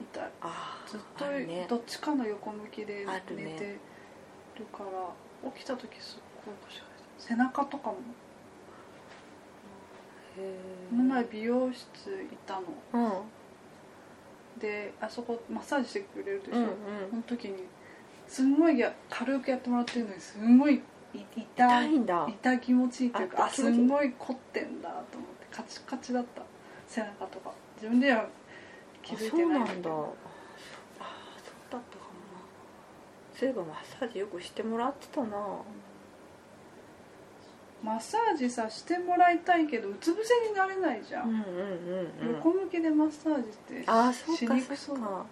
[0.00, 0.30] 痛い。
[0.42, 1.66] あーずっとね。
[1.68, 3.78] どっちかの横向きで寝て
[4.56, 6.86] るから起きた時すっごい腰が
[7.18, 7.28] 痛い。
[7.28, 7.96] 背中とかもへ
[10.36, 12.62] この前美容室行ったの。
[12.92, 13.22] ーうん
[14.60, 16.70] であそこマッサージしてくれるでしょ、うんうん。
[17.10, 17.64] その時に
[18.26, 20.76] すんごいや軽くやってもらってるのにすんごい
[21.12, 22.26] い痛痛いいんだ。
[22.26, 26.42] 痛気持ちいいっていうかあすんごい凝ってんだと思ってカチカチだった
[26.86, 27.52] 背中とか。
[27.76, 28.26] 自分では
[29.02, 29.90] 気づいてないあそうなんだ。
[29.90, 30.12] あそう
[31.70, 32.40] だったかもな。
[33.34, 35.36] そういえばマッサージよくしてもらってたな
[37.82, 42.34] マッサージさしてもらいたいけどうつ伏せになれないじゃん、うんうんうんうん。
[42.36, 44.48] 横向きでマッサージってあーそう。
[44.48, 45.26] かしにくそうそうか。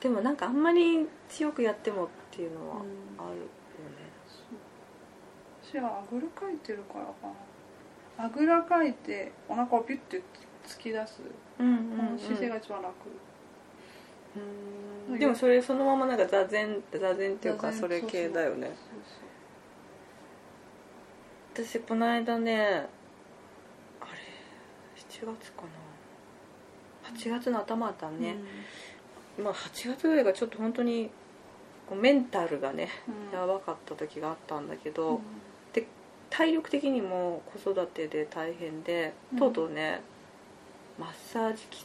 [0.00, 3.50] でもなんかあんまり強くやってもっていうのはあるよね。
[5.62, 7.12] 私はあぐらかいてるからか
[8.18, 8.24] な。
[8.26, 10.22] あぐらかいてお腹をピュッて
[10.66, 11.20] 突き出す、
[11.58, 12.94] うんこの姿勢が一番楽、
[15.10, 15.18] うん。
[15.18, 18.66] でもそれそのままなんか座禅座禅っていうかそれ系だよね。
[18.66, 18.76] そう
[21.54, 22.56] 私この間ね
[24.00, 24.10] あれ
[24.96, 25.68] 7月かな。
[27.14, 28.36] 8月の頭だったそうね、
[29.38, 31.10] まあ8月ぐらいがちょっと本当に
[31.86, 32.88] こうメンタルがね
[33.32, 33.38] うん。
[33.38, 35.22] やばかった時があったんだけど、うん。
[36.30, 39.38] 体力的にも子育てで大変で、うん。
[39.38, 40.00] とうとうね
[40.98, 41.84] マッサージ機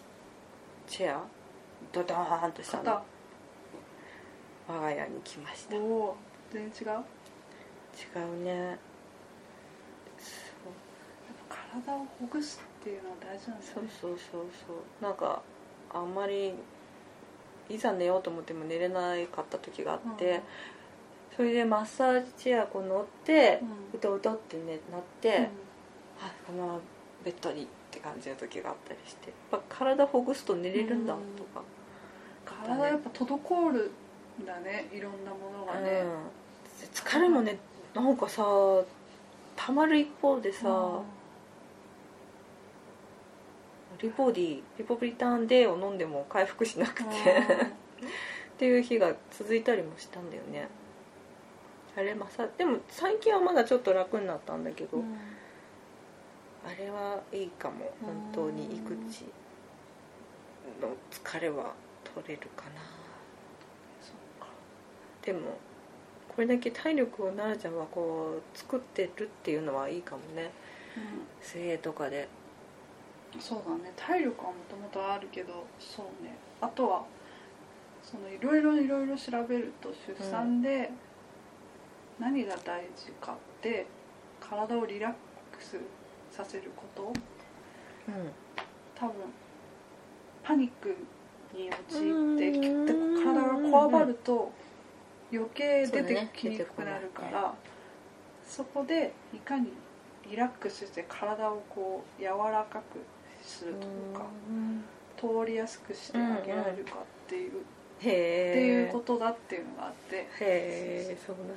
[0.88, 1.23] チェア
[1.91, 2.84] ドドーンとしたの。
[2.84, 3.03] 肩
[4.69, 5.71] 我が家に来ました。
[5.71, 5.82] 全
[6.51, 7.03] 然違う？
[8.32, 8.80] うね。
[8.80, 8.87] そ
[11.86, 15.04] 体をほぐすっていうのは大事なんですそうねそうそうそう。
[15.04, 15.42] なんか
[15.94, 16.54] あんまり
[17.70, 20.42] いざ寝ようと思っても寝れなかった時があって、
[21.36, 23.62] それでマッサージチェアこう乗って、
[23.94, 25.50] ううとうとって、ね、なって、
[26.22, 26.80] あこのまま
[27.24, 31.62] ベッドにって感じの時があったりしてやっぱ体ほぐすと寝れるんだとか、
[32.46, 33.92] 体やっぱ滞る
[34.42, 37.58] んだねいろんなものがね、うん、疲れもね
[37.94, 38.44] なんかさ
[39.56, 41.02] たまる一方でさ、
[44.00, 47.10] リポディリポビタン D を飲んでも回復しなくて。
[48.58, 50.68] っていう日が続いたりもしたんだよね。
[51.96, 55.16] あれまさでも最近はまだちょっと楽になったんだけど、うん。
[56.66, 57.92] あれはいいかも。
[58.02, 59.26] 本当に育児
[60.82, 62.82] の疲れは取れるかな。
[65.22, 65.58] でも
[66.30, 70.52] これだけ体力を奈々ちゃんはこう作ってるっていうのはいいかもね。
[71.42, 72.22] 水泳とかで。
[72.22, 72.47] うん
[73.39, 73.93] そうだね。
[73.95, 76.36] 体力はもともとあるけどそうね。
[76.62, 77.04] あとは
[78.04, 80.91] そのいろいろいろいろ調べると出産で
[82.19, 83.86] 何が大事かって
[84.39, 85.12] 体をリラッ
[85.56, 85.78] クス
[86.32, 87.13] させること。
[88.08, 88.32] うん。
[88.95, 89.13] 多分
[90.43, 90.95] パニック
[91.54, 92.86] に陥ってうーん。
[93.17, 94.52] で体がこわばると
[95.32, 97.54] 余計出てきにくくなるかそうだねら
[98.47, 99.73] そこでいかに
[100.30, 103.00] リラックスして体をこう柔らかく
[103.48, 104.26] するというか
[105.18, 107.64] 通りやすくしてあげられるかっていう、
[108.00, 108.52] へえ。
[108.52, 110.16] っていうことだっていうのがあって。
[110.18, 111.56] へえそうなんだ。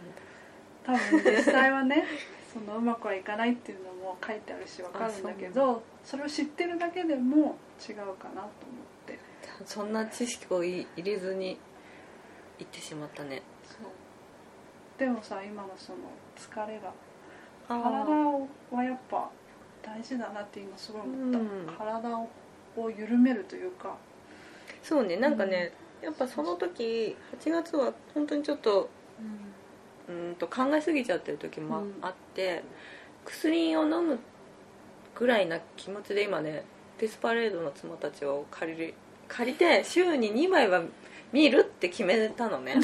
[0.82, 2.04] 多分実際はね
[2.52, 8.48] そのうまくはいかないっていうのも書いてあるしわかるんだけあどそれを知ってるだけでも違うかなと思っ
[9.06, 9.18] て。
[9.64, 11.58] そんな知識をい入れずに
[12.58, 13.42] 言ってしまったね。
[14.98, 15.98] でもさ今のその
[16.36, 16.92] 疲れが
[17.68, 18.04] あ体
[18.70, 19.30] はやっぱ
[19.82, 21.46] 大事だなって今すごい思った、うん。
[21.76, 22.28] 体を
[22.76, 23.96] を緩めるというか。
[24.82, 28.88] そうねなんかね、やっぱその時8月は本当にちょっと
[30.08, 32.62] うーんと考えすぎちゃってる時もあって、
[33.24, 34.18] 薬を飲む
[35.14, 36.64] ぐらいな気持ちで今ね
[36.98, 38.94] デスパレードの妻たちを借りる
[39.28, 40.82] 借りて週に2枚は
[41.32, 42.76] 見るって決めたのね。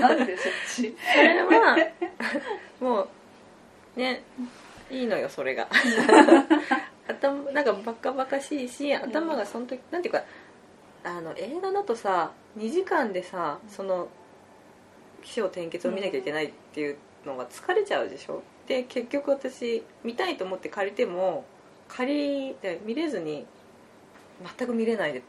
[0.00, 0.96] なんでそっち？
[1.12, 1.76] それは
[2.80, 3.08] も
[3.96, 4.22] うね
[4.90, 5.68] いいのよそれが。
[7.08, 10.22] 頭なんかバカバカしいし頭がその時なんていうか
[11.04, 14.08] あの映画だとさ2時間でさその
[15.22, 18.42] 起承転結を見なきゃいけないっていうのが疲れちゃうでしょ？
[18.66, 21.44] で結局私見たいと思って借りても
[21.88, 23.46] 借りて見れずに
[24.58, 25.22] 全く見れないで。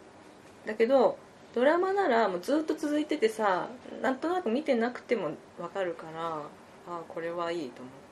[0.65, 1.17] だけど
[1.54, 3.70] ドラマならもうずっと続いててさ
[4.02, 6.41] なんとなく見てなくても分かるからあ
[6.88, 8.07] あこれはいいと思って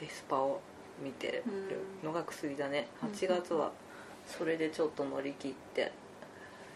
[0.00, 0.60] デスパを
[1.02, 1.44] 見てる
[2.02, 2.88] のが薬だね。
[3.02, 3.10] うん。
[3.10, 3.72] 8月は
[4.26, 5.92] それでちょっと乗り切って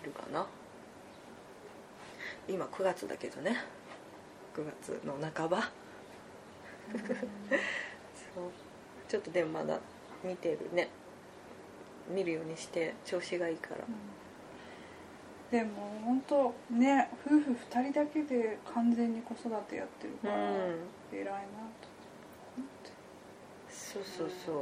[0.04, 0.46] るかな。
[2.48, 3.56] 今9月だけどね。
[4.54, 5.61] 9月の半ば。
[6.92, 8.50] そう。
[9.09, 9.78] ちょっとでもまだ
[10.22, 10.88] 見てるね。
[12.09, 13.85] 見るようにして調子がいいから。
[15.50, 20.40] でも本当ね夫婦2人だけで完全に子育てやってるうから、ん。
[21.12, 21.38] 偉いな
[21.80, 21.89] と
[23.81, 24.57] そうそうそう。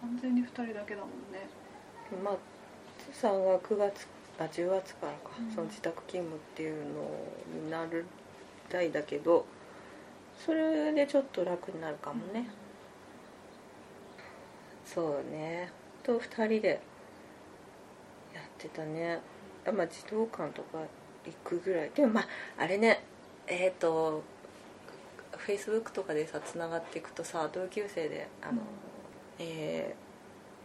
[0.00, 1.48] 完全に2人だけだもんね。
[2.24, 2.36] まあ
[3.12, 4.06] つさんが9月
[4.38, 5.54] あ10月からか、うん。
[5.54, 7.08] その自宅勤務っていうの
[7.62, 8.06] になる
[8.66, 9.44] みたいだけど
[10.44, 12.48] それでちょっと楽になるかもね、
[14.86, 15.70] そうね。
[16.02, 16.80] と2人で
[18.34, 19.20] やってたね。
[19.66, 20.78] あまあ児童館とか
[21.26, 21.90] 行くぐらい。
[21.94, 22.26] でもまあ
[22.58, 23.04] あれね。
[23.46, 24.22] えっ、と
[25.46, 28.58] フェイスブックとかでさつながっていくとさ同級生であの、うん。
[29.38, 30.10] えー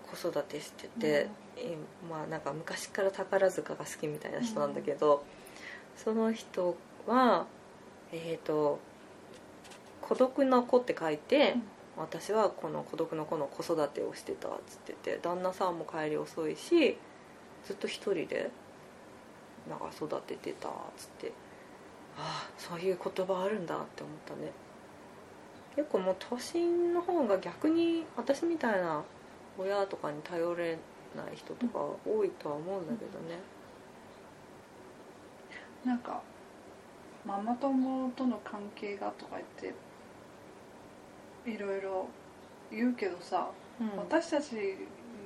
[0.06, 5.24] 子育てしてて、えーまあなんか昔から宝塚が好きみたいな人なんだけど、
[5.98, 7.48] その人は
[8.12, 8.80] えっ、と
[10.04, 11.64] 「孤独の子」って書いて、うん。
[11.98, 16.98] 私はこの孤独の子の子育てをしてたっつってて旦那さんも帰り遅いし
[17.66, 18.52] ずっと一人で
[19.70, 21.32] なんか育ててたっつって
[22.18, 24.52] ああそういう言葉あるんだって思ったね
[25.76, 29.04] 結構もう都心の方が逆に私みたいな
[29.58, 30.78] 親とかに頼れ
[31.16, 33.40] ない人とか多いとは思うんだけどね。
[35.84, 36.22] なんか
[37.26, 39.74] ママ友との関係がとか言っ
[41.44, 42.08] ていろいろ
[42.72, 43.50] 言うけどさ、
[43.80, 43.98] うん。
[43.98, 44.78] 私たち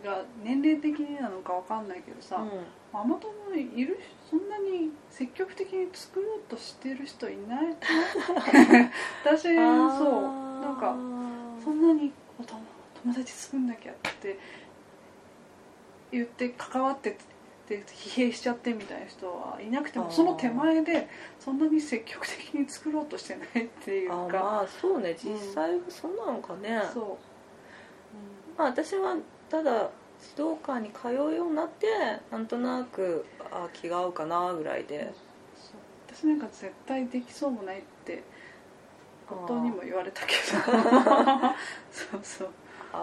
[0.04, 2.50] が年齢的になのかわかんないけどさ、うん。
[2.92, 4.00] ママ友いる
[4.30, 7.76] そんなに積極的に作ろうとしてる人いない
[9.26, 10.50] 私そう。
[10.62, 10.96] なんか
[11.64, 12.62] そんなにお友
[13.04, 14.38] 友達作んなきゃって
[16.12, 17.16] 言って関わってっ
[17.68, 21.08] て疲弊しちゃってみたいな人はいなくてもその手前で
[21.40, 24.16] そんなに積極的に作ろうとしてないっていうか。
[24.16, 25.16] あまあそうね。
[25.18, 29.16] 実際はそうなのかね、そう、まあ私は
[29.50, 29.90] ただ
[30.22, 31.88] 指導館に通うようになって
[32.32, 35.12] なんとなくあ気が合うかなぐらいで。
[36.12, 38.24] 私なんか絶対できそうもないって
[39.30, 40.40] 夫にも言われたけど。
[41.92, 42.50] そうそう。
[42.92, 42.98] あ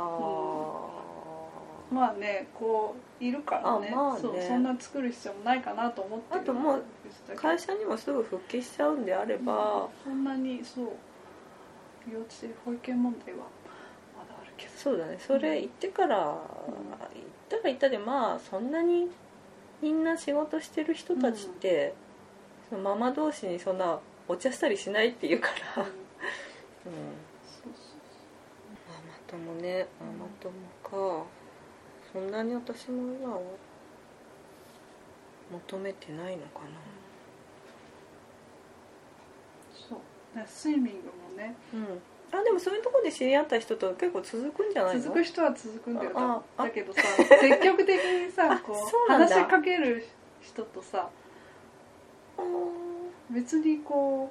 [1.91, 3.91] あ、まあねこういるからね。
[3.93, 4.21] あまあね。
[4.21, 6.85] そうそんな作る必要もないかなと思ってあともう
[7.37, 10.87] 会社にもすぐ復帰しちゃうんであれば、そんなにそう
[12.13, 13.47] 幼稚園保育園問題は
[14.57, 14.71] けど。
[14.77, 15.19] そうだね。
[15.19, 16.39] それ行ってから、行っ
[17.49, 19.09] たら行ったでまあそんなに
[19.83, 21.95] みんな仕事してる人たちって、
[22.69, 23.99] そのママ同士にそんな
[24.29, 25.89] お茶したりしないっていうから、うん。
[25.89, 25.93] うん、
[27.45, 27.73] そう。
[28.89, 29.87] ママ友ね。
[30.01, 31.27] ママ友か。
[32.13, 33.41] そんなに私も今は
[35.53, 36.61] 求めてないのか
[39.73, 39.89] そう。
[39.91, 39.99] そう
[40.35, 42.03] だスイミングもねなうん
[42.33, 45.01] あでもそういうところで知り合った人と結構続くんじゃないの？
[45.03, 46.65] 続く人は続くんだよああ。
[46.65, 47.01] だけどさ
[47.41, 50.05] 積極的にさ あこそう話しかける
[50.41, 51.09] 人とさ
[53.31, 54.31] 別にこ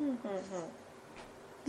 [0.00, 0.16] うんうんうん。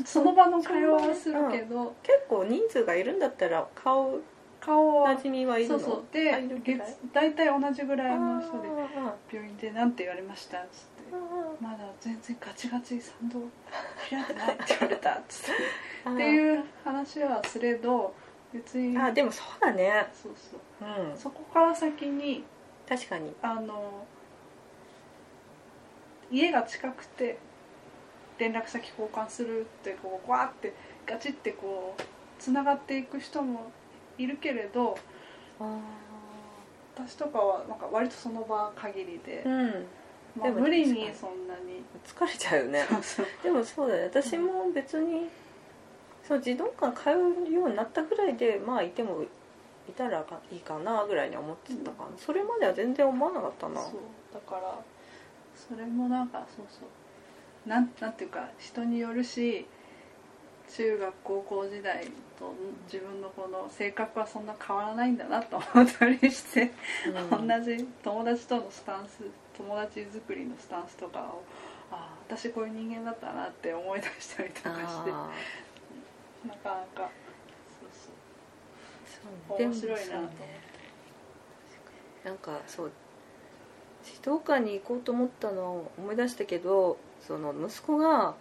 [0.04, 4.20] うその場の会話はするけど、結構人数がいるんだったら顔
[4.60, 5.80] 顔は馴染みはいるの？
[5.80, 6.00] そうそう。
[6.02, 6.32] あで
[7.14, 10.95] 大体同じぐらいの人であ病院で「なんて言われました」っつってーあ
[11.62, 13.40] 「まだ全然ガチガチ賛同
[14.10, 15.12] 開いてない」って言われた。
[15.14, 18.14] っつってーっていう話はすれど
[18.54, 20.08] 別にあでもそうだね。
[20.14, 21.10] そうそう。
[21.10, 21.18] うん。
[21.18, 22.44] そこから先に
[22.88, 23.34] 確かに。
[23.42, 24.06] あの
[26.32, 27.38] 家が近くて
[28.38, 30.74] 連絡先交換するってこうわーって
[31.06, 32.02] ガチってこう
[32.40, 33.72] つながっていく人も
[34.18, 34.98] いるけれど
[35.60, 35.80] あ
[36.96, 39.88] 私とかはなんか割とその場限りでー、うん
[40.38, 41.84] まあ、でも無理ににそんなに。
[42.06, 42.86] 疲れちゃうよね。
[43.42, 45.28] でもそうだね私も別に
[46.28, 49.24] そう児童館通うようになったぐらいでまあいても
[49.88, 53.82] いたらいいかなぐらいには思ってたかな、それまでは全然思わなかったな。
[53.82, 53.94] そう。
[54.34, 54.80] だから
[55.56, 57.70] それもなんかそうそう。
[57.70, 59.66] なんなんていうか人によるし
[60.76, 62.06] 中学高校時代
[62.38, 62.54] と
[62.92, 66.72] 自分のこの性格はそんな変わらないんだなと思ったりして、
[67.32, 67.48] うん。
[67.48, 69.24] 同じ友達とのスタンス
[69.58, 71.44] 友達作りのスタンスとかを
[71.92, 75.30] ああ私こういう人間だったなって思い出したりとかしてなあ
[76.64, 77.10] かなか
[77.80, 79.68] そうーそう。
[79.68, 80.30] 面白いなでもそうね。
[82.24, 82.92] なんかそう
[84.04, 88.36] 児童館に行こうと思ったのを思い出したけどその息子が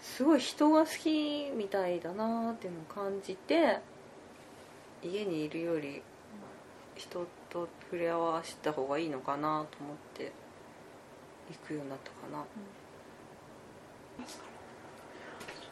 [0.00, 3.78] すごい人が好きみたいだなっていうのを感じて
[5.02, 6.02] 家にいるより
[6.94, 7.26] 人
[7.56, 10.30] と触れ合わせた方がいいのかなと思って
[11.50, 12.44] 行くようになったかな。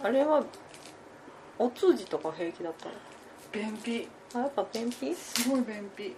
[0.02, 0.42] あれは
[1.58, 2.92] お通じとか平気だったの？
[3.52, 4.08] 便秘。
[4.34, 5.14] あやっぱ便秘？
[5.14, 6.16] すごい便秘。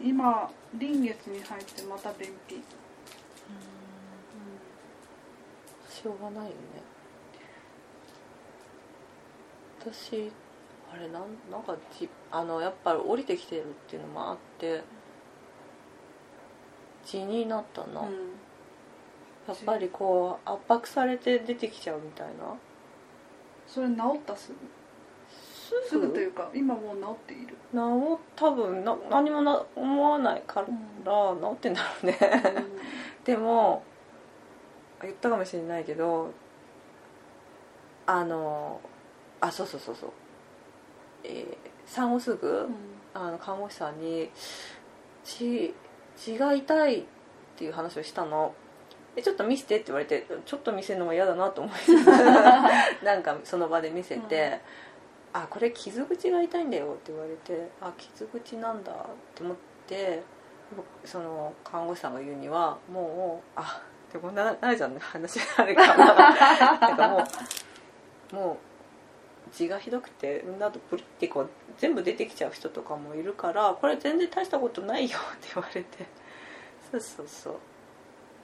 [0.00, 2.62] 今臨月に入ってまた便秘。
[5.90, 6.54] しょうがないよね。
[9.80, 10.30] 私
[10.92, 14.82] あれなんなんかじあのやっぱり降りてきてるっていうのもあって
[17.10, 18.06] 血になったな、うん。
[19.46, 22.54] やっぱりこう圧迫されて出てきちゃうみたいな。
[23.66, 24.52] それ治ったす？
[24.52, 24.58] ぐ？
[25.86, 27.56] すすぐというか今もう治っている？
[27.72, 31.40] 治多分な何もな思わないから、うん。
[31.40, 32.18] 治ってんだろうね。
[33.24, 33.82] でも
[35.02, 36.32] 言ったかもしれないけど
[38.06, 38.80] あの
[39.40, 40.10] あそうそうそうそう、
[41.24, 41.56] えー
[41.86, 42.68] 産後すぐ、
[43.14, 44.30] あの看護師さんに
[45.24, 45.74] 血
[46.18, 47.04] 血が痛いっ
[47.56, 48.54] ていう話をしたの。
[49.14, 51.92] でちょっと見せてって言われてちょっと見せるのも嫌だなと思って
[53.04, 54.60] なんかその場で見せて
[55.32, 58.94] 「あこれ傷口が痛いんだよ」って言われて「あ傷口なんだ」っ
[59.34, 59.56] て思っ
[59.88, 60.22] て
[61.04, 67.26] その看護師さんが言うにはもうあでこんななるじゃん話あるかななんかも
[68.32, 68.56] うもう
[69.52, 76.06] 血がひどくて産んだ後プリってこう全部出てきちゃう人とかもいるからこれ全然大したことないよって言われて。
[76.90, 77.56] そうそうそう。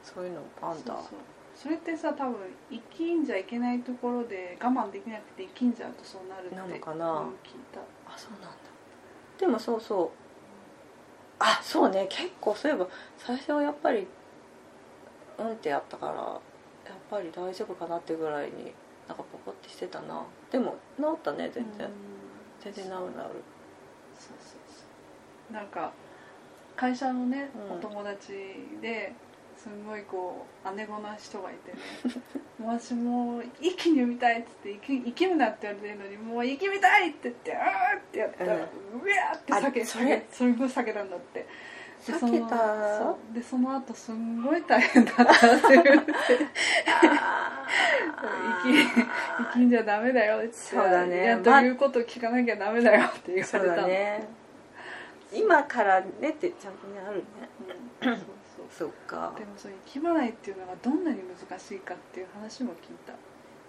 [0.02, 0.94] そういうのあんだ。
[0.94, 1.18] そうそう。
[1.56, 2.36] それってさ多分
[2.70, 7.20] 生きんじゃいけないところで我慢できなくて生きんじゃうとそうなるってなのかな？
[7.20, 7.34] うん聞い
[7.72, 7.80] た。
[8.12, 8.48] あそうなんだ。
[9.38, 10.10] でもそうそう。
[11.38, 12.06] あそうね。
[12.08, 12.88] 結構そういえば
[13.18, 14.06] 最初はやっぱり
[15.38, 18.72] うんってやったからやっぱり大丈夫かなってぐらいに
[19.08, 20.22] なんかポコっってしてたな。
[20.50, 21.92] でも治ったね全然、うん。
[22.60, 23.04] 全然治る治る。
[24.18, 24.84] そうそうそ
[25.50, 25.52] う。
[25.52, 25.92] なんか
[26.76, 27.76] 会社のね、うん。
[27.76, 28.32] お友達
[28.80, 29.12] で
[29.56, 31.78] すんごいこう姉子な人がいてね。
[32.64, 40.26] 私もう一気に産みたいっつって生き生きむなって言われてるのにもう生きみたいって言ってうーってやったら、ううんわーって叫あそれ。
[40.30, 41.46] すんごい避けたんだって。
[42.06, 43.14] でその避けた？
[43.32, 45.36] でその後すんごい大変だったって
[45.82, 46.12] 言って
[47.02, 47.63] あ
[48.62, 48.88] 生き
[49.52, 50.38] 生きんじゃダメだよ。
[50.38, 51.24] ってそうだね。
[51.24, 54.28] やっと言うこと聞かなきゃダメだよって言われたそうのだね。
[55.32, 57.24] 今からねってちゃんとねあるね。
[58.02, 58.16] うん。
[58.16, 58.26] そう
[58.68, 58.86] そう。
[58.86, 59.32] そっか。
[59.38, 63.12] でもその生きまないっていうのがどんなに難しいかっていう話も聞いた、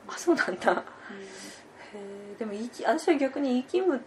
[0.07, 0.71] あそうなんだ。
[0.73, 0.77] へ
[1.95, 4.01] えでも生き私は逆に生きむ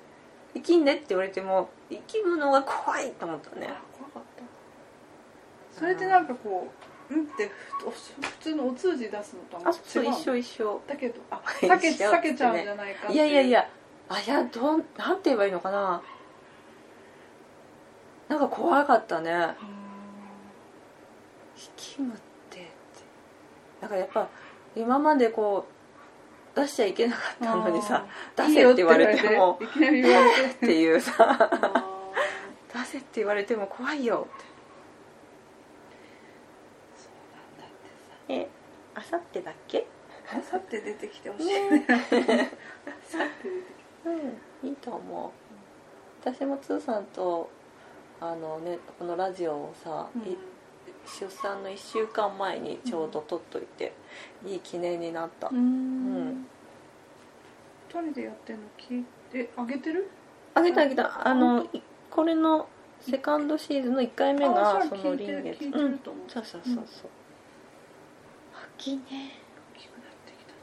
[0.54, 3.68] 生きんねって言われても生きむのが怖いと思ったね。
[3.68, 5.78] あ怖かった。
[5.78, 6.77] それでなんかこう
[7.10, 7.90] うんってふ
[8.20, 10.16] 普通のお通じ出すのとはあそう違うの？
[10.18, 10.80] 一緒一緒。
[10.86, 13.68] だけどあ 避け避けちゃうんじゃないかいやいやいや。
[14.08, 16.02] あいやどんなんて言えばいいのかな。
[18.28, 19.30] なんか怖かったね。
[19.32, 19.54] うん。
[21.56, 22.16] 生きむっ
[22.50, 22.68] てって。
[23.80, 24.28] なんかやっぱ
[24.76, 25.66] 今までこ
[26.54, 28.04] う出しちゃいけなかったのにさ
[28.36, 31.50] 出せって言われてもいきなり言われってていうさ
[32.72, 34.44] 出せって言われても怖いよって
[36.96, 37.74] そうなんだって
[38.28, 38.48] え
[38.94, 39.86] あさってだっけ？
[40.26, 41.46] さあさって出てきてほしい。
[41.46, 43.48] ねねさって
[44.04, 45.30] うんいいと思う。
[46.20, 47.48] 私もつーさんと
[48.20, 50.36] あのねこのラジオをさ、い
[51.06, 53.94] 出産の1週間前にちょうど撮っといて、
[54.44, 55.56] いい記念になった、うん。
[55.56, 56.46] うん。
[57.88, 60.10] 二人でやってんの聞いてあげてる？
[60.54, 61.26] あげたあげた。
[61.28, 62.68] あのいこれの
[63.00, 65.64] セカンドシーズンの1回目あがその臨月。
[65.64, 66.84] うんると思うそうそうそう
[68.78, 69.02] そう、秋ね。
[69.74, 70.54] 大きくなってきた。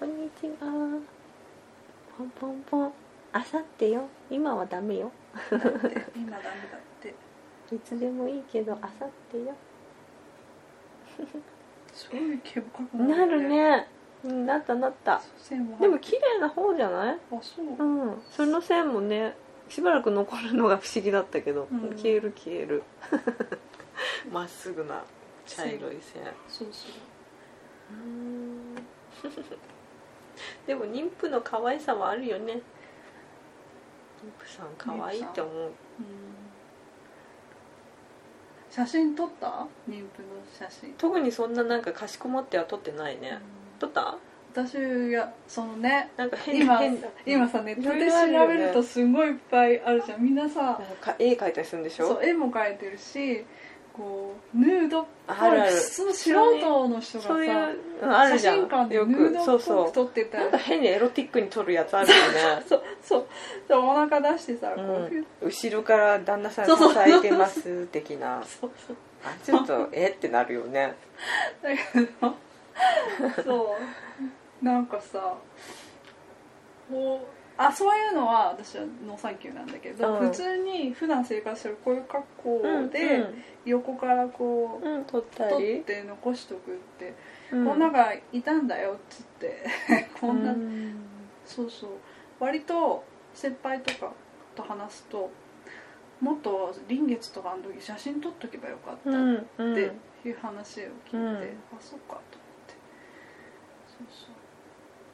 [0.00, 1.00] こんにちは。
[2.18, 2.92] ポンポンポン。
[3.32, 4.08] あさってよ。
[4.30, 5.10] 今はダメよ。
[5.50, 7.14] 今ダメだって。
[7.74, 9.54] いつでもいいけどあさってよ。
[11.92, 13.88] すごい毛深くなるね。
[14.24, 15.20] うんなったなった。
[15.80, 17.18] でも綺麗な方じゃない？
[17.32, 17.66] あそう。
[17.66, 18.22] うん。
[18.30, 19.36] その線もね
[19.68, 21.90] しばらく残るのが不思議だったけど、うん。
[21.96, 22.82] 消える消える。
[24.32, 25.02] まっすぐな
[25.46, 26.22] 茶色い線。
[26.48, 26.92] そうそう。
[30.66, 32.54] でも妊婦の可愛さはあるよね。
[32.54, 32.60] 妊
[34.38, 35.54] 婦さん可愛いって思う。
[35.64, 35.72] うん。
[38.70, 39.66] 写真撮った？
[39.88, 40.92] 妊婦の写真。
[40.94, 43.38] 特にそんななんかかしこまっては撮ってないね。
[43.78, 44.16] 撮った？
[44.52, 50.22] 私がそのねなんか変今変今さネットで調べるとすごいいっぱいあるじゃん。
[50.22, 50.34] みん。
[50.36, 50.80] なさ
[51.18, 52.06] 絵描いたりするんでしょ？
[52.08, 53.44] そう絵も描いてるし
[53.96, 58.10] こうヌードっぽい素人の人がさそういううん。
[58.38, 59.92] 写真館でよヌーくドっぽくそうそう。
[59.92, 60.38] 撮ってた。
[60.38, 62.64] なんか変にエロティックに撮るやつあるよね。
[62.68, 63.26] そうそう。
[63.68, 64.84] でお腹出してさこう、
[65.42, 67.04] うん、後ろから旦那さん支そうそう。
[67.08, 68.42] えてます的な。
[68.44, 68.96] そうそう。
[69.24, 70.08] あちょっとえ？
[70.08, 70.94] ってなるよね。
[71.62, 72.34] だけど
[73.44, 73.76] そ
[74.60, 74.64] う。
[74.64, 75.36] なんかさ
[76.90, 80.24] こうあそういうのは私はノーサンキューなんだけど、う。
[80.24, 83.24] ん普通に普段生活してるこういう格好うんで
[83.64, 87.14] 横からこう、うん、うん、撮った撮っり、て残しとくって、
[87.52, 89.64] うん、こんながいたんだよっつって
[90.20, 90.96] こんな、うん。
[91.44, 91.90] そうそう。
[92.40, 94.12] 割と先輩とか
[94.56, 95.30] と話すと
[96.20, 99.74] もっと臨月とかの時写真撮っとけばよかったっうんうん。
[99.74, 101.32] ていう話を聞いて、うん。
[101.72, 102.20] あそっかと思っ
[102.66, 102.74] て。
[103.86, 104.34] そうそう。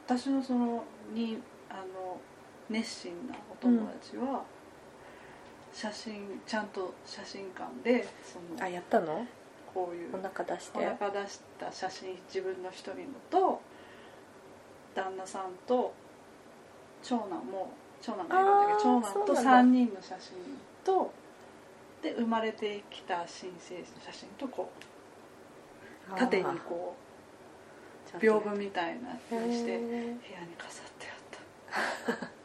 [0.07, 0.83] 私のその
[1.13, 2.19] にあの
[2.71, 4.43] 熱心なお友達は、
[5.73, 9.25] 写真ちゃんと写真館でそのあやったの？
[9.73, 10.79] こういうお腹出して？
[10.79, 13.61] お腹出した写真自分の一人のと
[14.93, 15.93] 旦那さんと
[17.01, 19.81] 長男も長男がいるんだけど長男とそうなんだ。
[19.81, 20.37] 3人の写真
[20.83, 21.13] と
[22.01, 24.71] で生まれてきた新生児の写真とこ
[26.13, 26.95] う縦にこ
[28.13, 30.17] う屏風みたいなのにして部屋に
[30.57, 31.07] 飾って
[32.09, 32.27] あった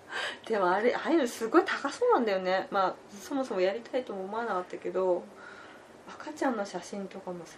[0.47, 2.69] でもあれああいうのすごい高そうなんだよね。
[2.71, 5.25] まあそもそもやりたいとも思わなかったけど
[6.09, 7.57] 赤ちゃんの写真とかもさ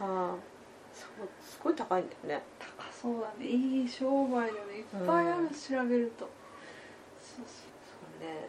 [0.94, 2.44] そうすごい高いんだよね。
[2.58, 3.46] 高そうだね。
[3.46, 4.78] いい商売だよね。
[4.78, 6.28] いっぱいある、うん調べると。
[7.20, 7.66] そうそそ
[8.20, 8.48] うね。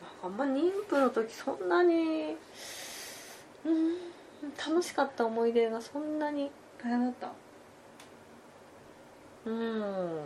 [0.00, 2.36] なんかあんま妊婦の時そんなに
[3.64, 3.96] うん
[4.56, 6.46] 楽しかった思い出がそんなに。
[6.46, 6.50] う
[6.82, 7.32] 大変だった。
[9.44, 10.20] うん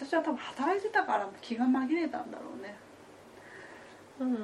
[0.00, 2.74] 私は多分働いてたから気が紛れたんだろうね。
[4.18, 4.28] うん。
[4.28, 4.38] うん、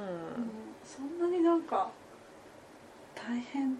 [0.84, 1.90] そんなになんか
[3.14, 3.78] 大変。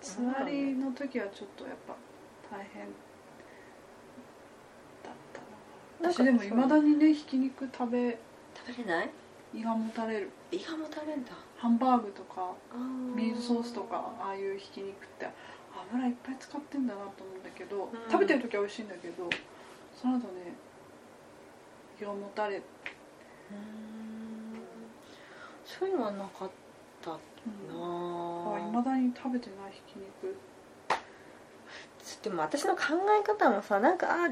[0.00, 1.96] つわりの時はちょっとやっぱ
[2.54, 2.84] 大変
[5.02, 5.40] だった
[6.06, 6.12] な。
[6.12, 8.18] 私でもいまだにねひき肉食べ
[8.54, 9.10] 食べれない？
[9.54, 10.30] 胃がもたれる。
[10.52, 11.32] 胃がもたれんだ。
[11.56, 12.76] ハンバーグとかあ
[13.16, 15.26] ビーフソースとかああいうひき肉って
[15.90, 17.88] 油いっぱい使ってんだなと思うんだけど、ん。
[18.10, 19.28] 食べてる時は美味しいんだけど
[20.04, 20.52] その後ね
[21.98, 22.56] 胃がもたれ。
[22.56, 22.62] る、
[23.52, 24.60] うん。
[25.64, 26.50] そういうのはなかっ
[27.02, 27.16] たな。
[27.16, 27.20] あい
[27.72, 30.36] あまだに食べてないひき肉。
[32.22, 32.82] でも私の考
[33.18, 34.28] え方もさなんかあ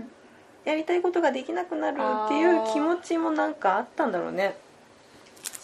[0.69, 1.97] やりたいことができなくなる
[2.27, 4.55] っていう気持ちもなんかあったんだろうね。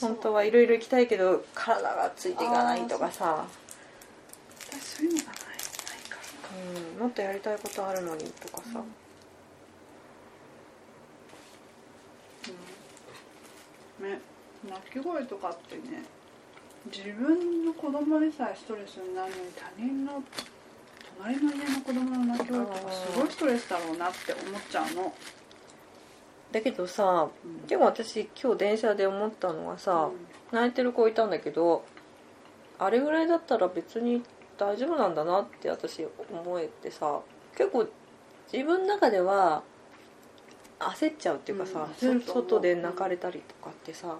[0.00, 3.44] 本当はいろいろ行きたいけど体がついていかないとかさ、
[4.70, 5.56] 私そういうのがないない
[6.08, 6.16] か
[6.50, 6.94] ら。
[6.94, 9.07] うん、もっとやりたいことあるのにとかさ、うん
[14.00, 14.20] ね。
[14.68, 16.02] 鳴き声とかってね
[16.86, 20.22] 自分の子供でさえストレスになるのに他人の
[21.18, 25.14] 隣の家の子供の鳴き声とかすごいストレスだろうなって思っちゃうの、
[26.52, 27.66] だけどさうん。
[27.66, 30.10] でも私今日電車で思ったのはさ、
[30.52, 31.84] 泣いてる子いたんだけど
[32.78, 34.22] あれぐらいだったら別に
[34.56, 37.20] 大丈夫なんだなって私思えてさ
[37.56, 37.86] 結構
[38.52, 39.62] 自分の中では
[40.80, 44.16] 焦っちゃうっていうかさ、うん外で泣かれたりとかってさ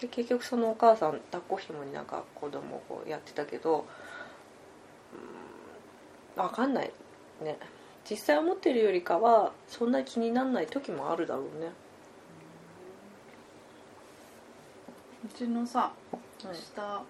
[0.00, 3.86] で結局そのお母さん抱っこひもになんか子供をこうやってたけど
[6.36, 6.92] うん分かんない
[7.42, 7.58] ね。
[8.08, 11.70] 実際思ってるよりかはそんな気にならない時もあるだろうね。
[15.24, 17.02] うちのさうん下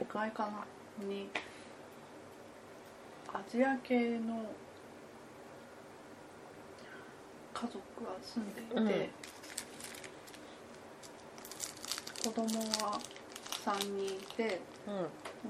[0.00, 0.50] 2階か
[1.00, 1.06] な？
[1.06, 1.28] に
[3.32, 4.44] アジア系の
[7.62, 9.10] 家族が住んでいて、
[12.24, 12.42] 子供
[12.84, 12.98] は
[13.64, 14.94] 3人いてうん。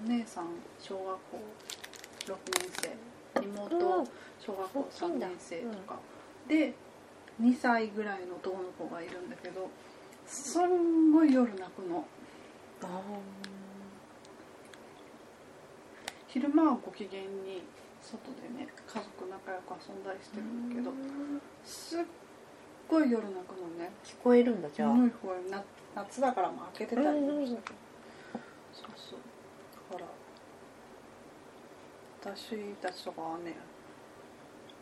[0.05, 0.49] お姉さん
[0.79, 1.41] 小学校
[2.27, 2.71] 6年
[3.35, 4.07] 生妹うん
[4.39, 5.27] 小学校3大きいんだ。
[5.29, 5.99] 年生とか、
[6.47, 6.75] で
[7.41, 9.71] 2歳ぐらいの男の子がいるんだけど
[10.27, 12.05] すんごい夜泣くの。
[12.83, 13.01] あ
[16.29, 17.63] 昼間はご機嫌に
[18.03, 20.91] 外でね家族仲良く遊んだりしてるんだけど
[21.65, 22.05] すっ
[22.89, 25.63] ごい夜泣くのね聞こえるんだじゃあ、寒い方な
[25.95, 27.21] 夏だからも開けてたり。
[27.21, 27.49] んそう
[28.97, 29.21] そう。
[29.93, 30.11] だから
[32.33, 33.57] 私たちとかはね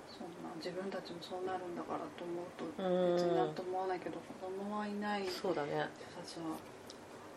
[0.08, 3.16] そんな自分たちもそうなるんだからと思うとうん。
[3.16, 5.70] 別になんとも思わないけど子供はいない人そうだね。
[5.70, 5.76] た
[6.26, 6.44] ちは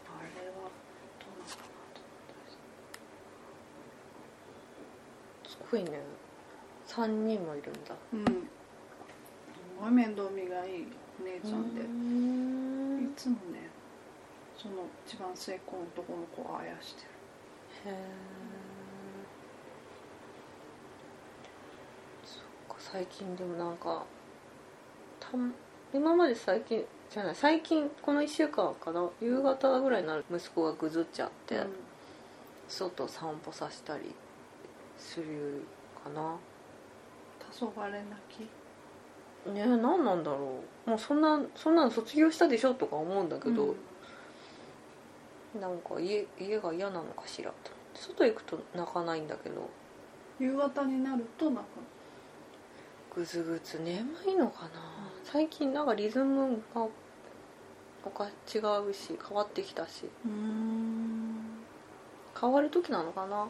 [0.10, 0.54] あれは
[1.20, 1.64] どうなのかな
[1.94, 2.58] と思ったりし
[5.48, 5.90] てすごいね
[6.88, 7.96] 3人もいるんだ。
[8.14, 8.26] うん。
[8.26, 8.32] す
[9.82, 10.88] ごい面倒見がいい
[11.20, 13.70] お姉ちゃんで、んいつもね
[14.56, 17.02] その一番末っ子の男の子をあやして
[17.86, 17.92] る。
[17.92, 17.98] へえ
[22.24, 24.04] そっか最近でもなんか
[25.20, 25.54] たん
[25.94, 31.68] 今まで最近じゃない最近この1週間かな夕方ぐらいになる息子がぐずっちゃって、うん。
[32.68, 34.16] 外散歩させたり
[35.04, 35.64] する
[36.04, 36.36] かな？
[37.52, 38.40] 黄昏泣き
[39.50, 40.90] ねえ何なんだろう。
[40.90, 43.76] もうそんなそんなの卒業したでしょとか思うんだけど、
[45.56, 45.62] うん。
[45.62, 47.72] なんか家家が嫌なのかしらと。
[47.94, 49.70] 外行くと泣かないんだけど。
[50.40, 51.64] 夕方になると泣
[53.16, 54.72] ぐずぐず眠いのかな、
[55.24, 56.88] 最近なんかリズムが
[58.04, 58.58] おか違
[58.90, 60.02] うし変わってきたし。
[60.02, 61.60] くうん。
[62.40, 63.46] 変わる時なのかな、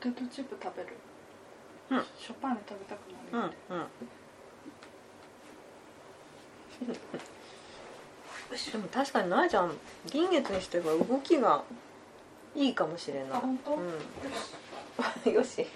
[0.00, 0.88] テトチップ食べる。
[1.90, 2.04] うん。
[2.18, 3.00] ショパンに食べたく
[3.32, 3.86] うんなるうん。
[8.72, 9.72] でも確かになえちゃん
[10.12, 11.62] 臨月にしては動きが
[12.54, 13.30] いいかもしれない。
[13.32, 13.74] あ本当？
[15.26, 15.32] うん。
[15.32, 15.66] よし